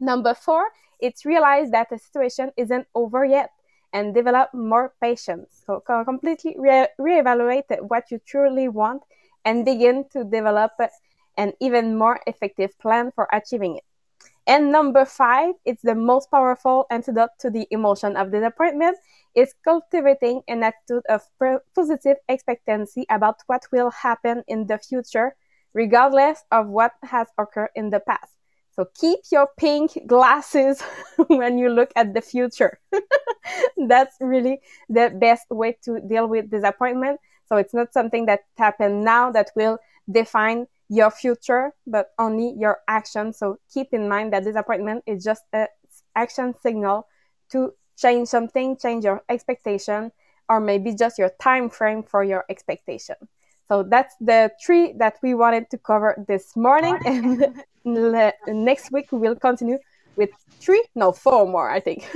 Number 0.00 0.34
four, 0.34 0.68
it's 1.00 1.24
realize 1.24 1.70
that 1.70 1.88
the 1.90 1.98
situation 1.98 2.52
isn't 2.56 2.86
over 2.94 3.24
yet 3.24 3.50
and 3.92 4.14
develop 4.14 4.52
more 4.52 4.94
patience. 5.00 5.62
So 5.66 5.80
completely 5.80 6.56
re- 6.58 6.88
reevaluate 6.98 7.80
what 7.88 8.10
you 8.10 8.18
truly 8.26 8.68
want 8.68 9.02
and 9.44 9.64
begin 9.64 10.04
to 10.12 10.24
develop 10.24 10.72
an 11.36 11.52
even 11.60 11.96
more 11.96 12.20
effective 12.26 12.78
plan 12.78 13.12
for 13.14 13.28
achieving 13.32 13.76
it. 13.76 13.84
And 14.46 14.72
number 14.72 15.04
five, 15.04 15.54
it's 15.64 15.82
the 15.82 15.94
most 15.94 16.30
powerful 16.30 16.86
antidote 16.90 17.30
to 17.40 17.50
the 17.50 17.66
emotion 17.70 18.16
of 18.16 18.32
disappointment, 18.32 18.98
is 19.34 19.54
cultivating 19.64 20.42
an 20.48 20.64
attitude 20.64 21.04
of 21.08 21.22
positive 21.74 22.16
expectancy 22.28 23.06
about 23.08 23.36
what 23.46 23.62
will 23.72 23.90
happen 23.90 24.42
in 24.48 24.66
the 24.66 24.78
future, 24.78 25.36
regardless 25.74 26.42
of 26.50 26.66
what 26.68 26.92
has 27.04 27.28
occurred 27.38 27.70
in 27.76 27.90
the 27.90 28.00
past. 28.00 28.32
So 28.74 28.86
keep 28.98 29.20
your 29.30 29.48
pink 29.58 30.06
glasses 30.06 30.80
when 31.28 31.58
you 31.58 31.68
look 31.68 31.92
at 31.94 32.14
the 32.14 32.22
future. 32.22 32.80
That's 33.76 34.16
really 34.20 34.60
the 34.88 35.12
best 35.14 35.46
way 35.50 35.76
to 35.84 36.00
deal 36.00 36.26
with 36.26 36.50
disappointment. 36.50 37.20
So 37.46 37.56
it's 37.56 37.74
not 37.74 37.92
something 37.92 38.26
that 38.26 38.40
happened 38.56 39.04
now 39.04 39.30
that 39.32 39.50
will 39.54 39.78
define 40.10 40.66
your 40.88 41.10
future, 41.10 41.72
but 41.86 42.10
only 42.18 42.54
your 42.58 42.78
action. 42.88 43.32
So 43.32 43.58
keep 43.72 43.92
in 43.92 44.08
mind 44.08 44.32
that 44.32 44.44
disappointment 44.44 45.04
is 45.06 45.24
just 45.24 45.44
an 45.52 45.68
action 46.14 46.54
signal 46.62 47.06
to 47.50 47.72
change 47.96 48.28
something, 48.28 48.76
change 48.76 49.04
your 49.04 49.22
expectation, 49.28 50.12
or 50.48 50.60
maybe 50.60 50.94
just 50.94 51.18
your 51.18 51.30
time 51.40 51.70
frame 51.70 52.02
for 52.02 52.24
your 52.24 52.44
expectation. 52.48 53.16
So 53.68 53.82
that's 53.82 54.14
the 54.20 54.50
three 54.64 54.92
that 54.98 55.16
we 55.22 55.34
wanted 55.34 55.70
to 55.70 55.78
cover 55.78 56.22
this 56.28 56.56
morning. 56.56 56.98
And 57.04 57.54
next 58.46 58.92
week 58.92 59.12
we 59.12 59.18
will 59.18 59.36
continue 59.36 59.78
with 60.16 60.30
three, 60.60 60.84
no, 60.94 61.12
four 61.12 61.46
more, 61.46 61.70
I 61.70 61.80
think. 61.80 62.06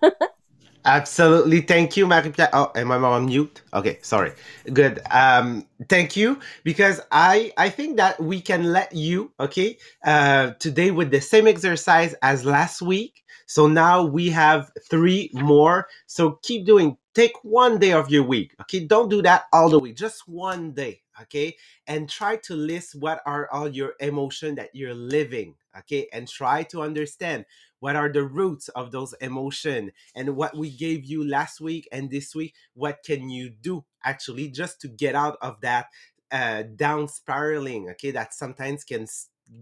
Absolutely. 0.84 1.62
Thank 1.62 1.96
you, 1.96 2.08
Marie 2.08 2.32
Pierre. 2.32 2.50
Oh, 2.54 2.72
am 2.76 2.92
I 2.92 2.96
on 2.96 3.26
mute? 3.26 3.62
Okay, 3.72 4.00
sorry. 4.02 4.32
Good. 4.72 5.00
Um, 5.12 5.66
thank 5.88 6.16
you 6.16 6.40
because 6.64 7.00
I 7.12 7.52
I 7.56 7.70
think 7.70 7.98
that 7.98 8.20
we 8.20 8.42
can 8.42 8.72
let 8.72 8.92
you, 8.94 9.32
okay, 9.40 9.78
uh 10.04 10.52
today 10.60 10.90
with 10.90 11.12
the 11.12 11.22
same 11.22 11.46
exercise 11.48 12.16
as 12.24 12.44
last 12.44 12.82
week. 12.82 13.22
So 13.46 13.68
now 13.68 14.04
we 14.04 14.30
have 14.30 14.72
three 14.90 15.30
more. 15.34 15.86
So 16.08 16.40
keep 16.42 16.66
doing 16.66 16.98
take 17.14 17.34
one 17.44 17.78
day 17.78 17.92
of 17.92 18.10
your 18.10 18.24
week. 18.24 18.56
Okay. 18.62 18.80
Don't 18.86 19.10
do 19.10 19.22
that 19.22 19.44
all 19.54 19.70
the 19.70 19.78
week. 19.78 19.96
Just 19.96 20.28
one 20.28 20.72
day. 20.72 21.02
Okay. 21.22 21.56
And 21.86 22.10
try 22.10 22.38
to 22.38 22.56
list 22.56 22.96
what 22.96 23.22
are 23.26 23.48
all 23.52 23.68
your 23.68 23.94
emotion 24.00 24.56
that 24.56 24.70
you're 24.74 24.96
living. 24.96 25.54
Okay. 25.78 26.08
And 26.12 26.28
try 26.28 26.62
to 26.64 26.82
understand 26.82 27.44
what 27.78 27.96
are 27.96 28.12
the 28.12 28.24
roots 28.24 28.68
of 28.70 28.92
those 28.92 29.14
emotion 29.20 29.92
and 30.14 30.36
what 30.36 30.56
we 30.56 30.70
gave 30.70 31.04
you 31.04 31.26
last 31.26 31.60
week 31.60 31.88
and 31.92 32.10
this 32.10 32.34
week 32.34 32.54
what 32.74 32.98
can 33.04 33.30
you 33.30 33.48
do 33.48 33.84
actually 34.04 34.48
just 34.48 34.80
to 34.82 34.88
get 34.88 35.14
out 35.14 35.38
of 35.40 35.60
that 35.62 35.86
uh, 36.30 36.62
down 36.76 37.08
spiraling 37.08 37.88
okay 37.90 38.10
that 38.10 38.34
sometimes 38.34 38.84
can 38.84 39.06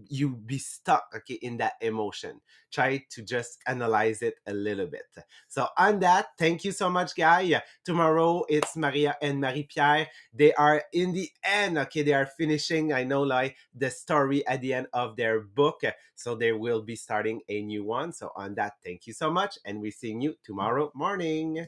you 0.07 0.35
be 0.35 0.57
stuck 0.57 1.11
okay 1.15 1.35
in 1.35 1.57
that 1.57 1.73
emotion. 1.81 2.41
Try 2.71 3.05
to 3.09 3.21
just 3.23 3.59
analyze 3.67 4.21
it 4.21 4.35
a 4.45 4.53
little 4.53 4.87
bit. 4.87 5.05
So 5.47 5.67
on 5.77 5.99
that 5.99 6.27
thank 6.37 6.63
you 6.63 6.71
so 6.71 6.89
much 6.89 7.15
guy. 7.15 7.61
Tomorrow 7.85 8.45
it's 8.49 8.75
maria 8.75 9.15
and 9.21 9.39
marie 9.39 9.63
pierre 9.63 10.07
they 10.33 10.53
are 10.53 10.83
in 10.93 11.13
the 11.13 11.29
end 11.43 11.77
okay 11.77 12.03
they 12.03 12.13
are 12.13 12.25
finishing 12.25 12.93
i 12.93 13.03
know 13.03 13.21
like 13.21 13.55
the 13.73 13.89
story 13.89 14.45
at 14.47 14.61
the 14.61 14.73
end 14.73 14.87
of 14.93 15.15
their 15.15 15.41
book. 15.41 15.81
So 16.15 16.35
they 16.35 16.51
will 16.51 16.81
be 16.81 16.95
starting 16.95 17.41
a 17.47 17.61
new 17.61 17.83
one. 17.83 18.11
So 18.11 18.31
on 18.35 18.55
that 18.55 18.73
thank 18.83 19.07
you 19.07 19.13
so 19.13 19.31
much 19.31 19.57
and 19.65 19.81
we're 19.81 19.91
seeing 19.91 20.21
you 20.21 20.35
tomorrow 20.43 20.91
morning 20.93 21.67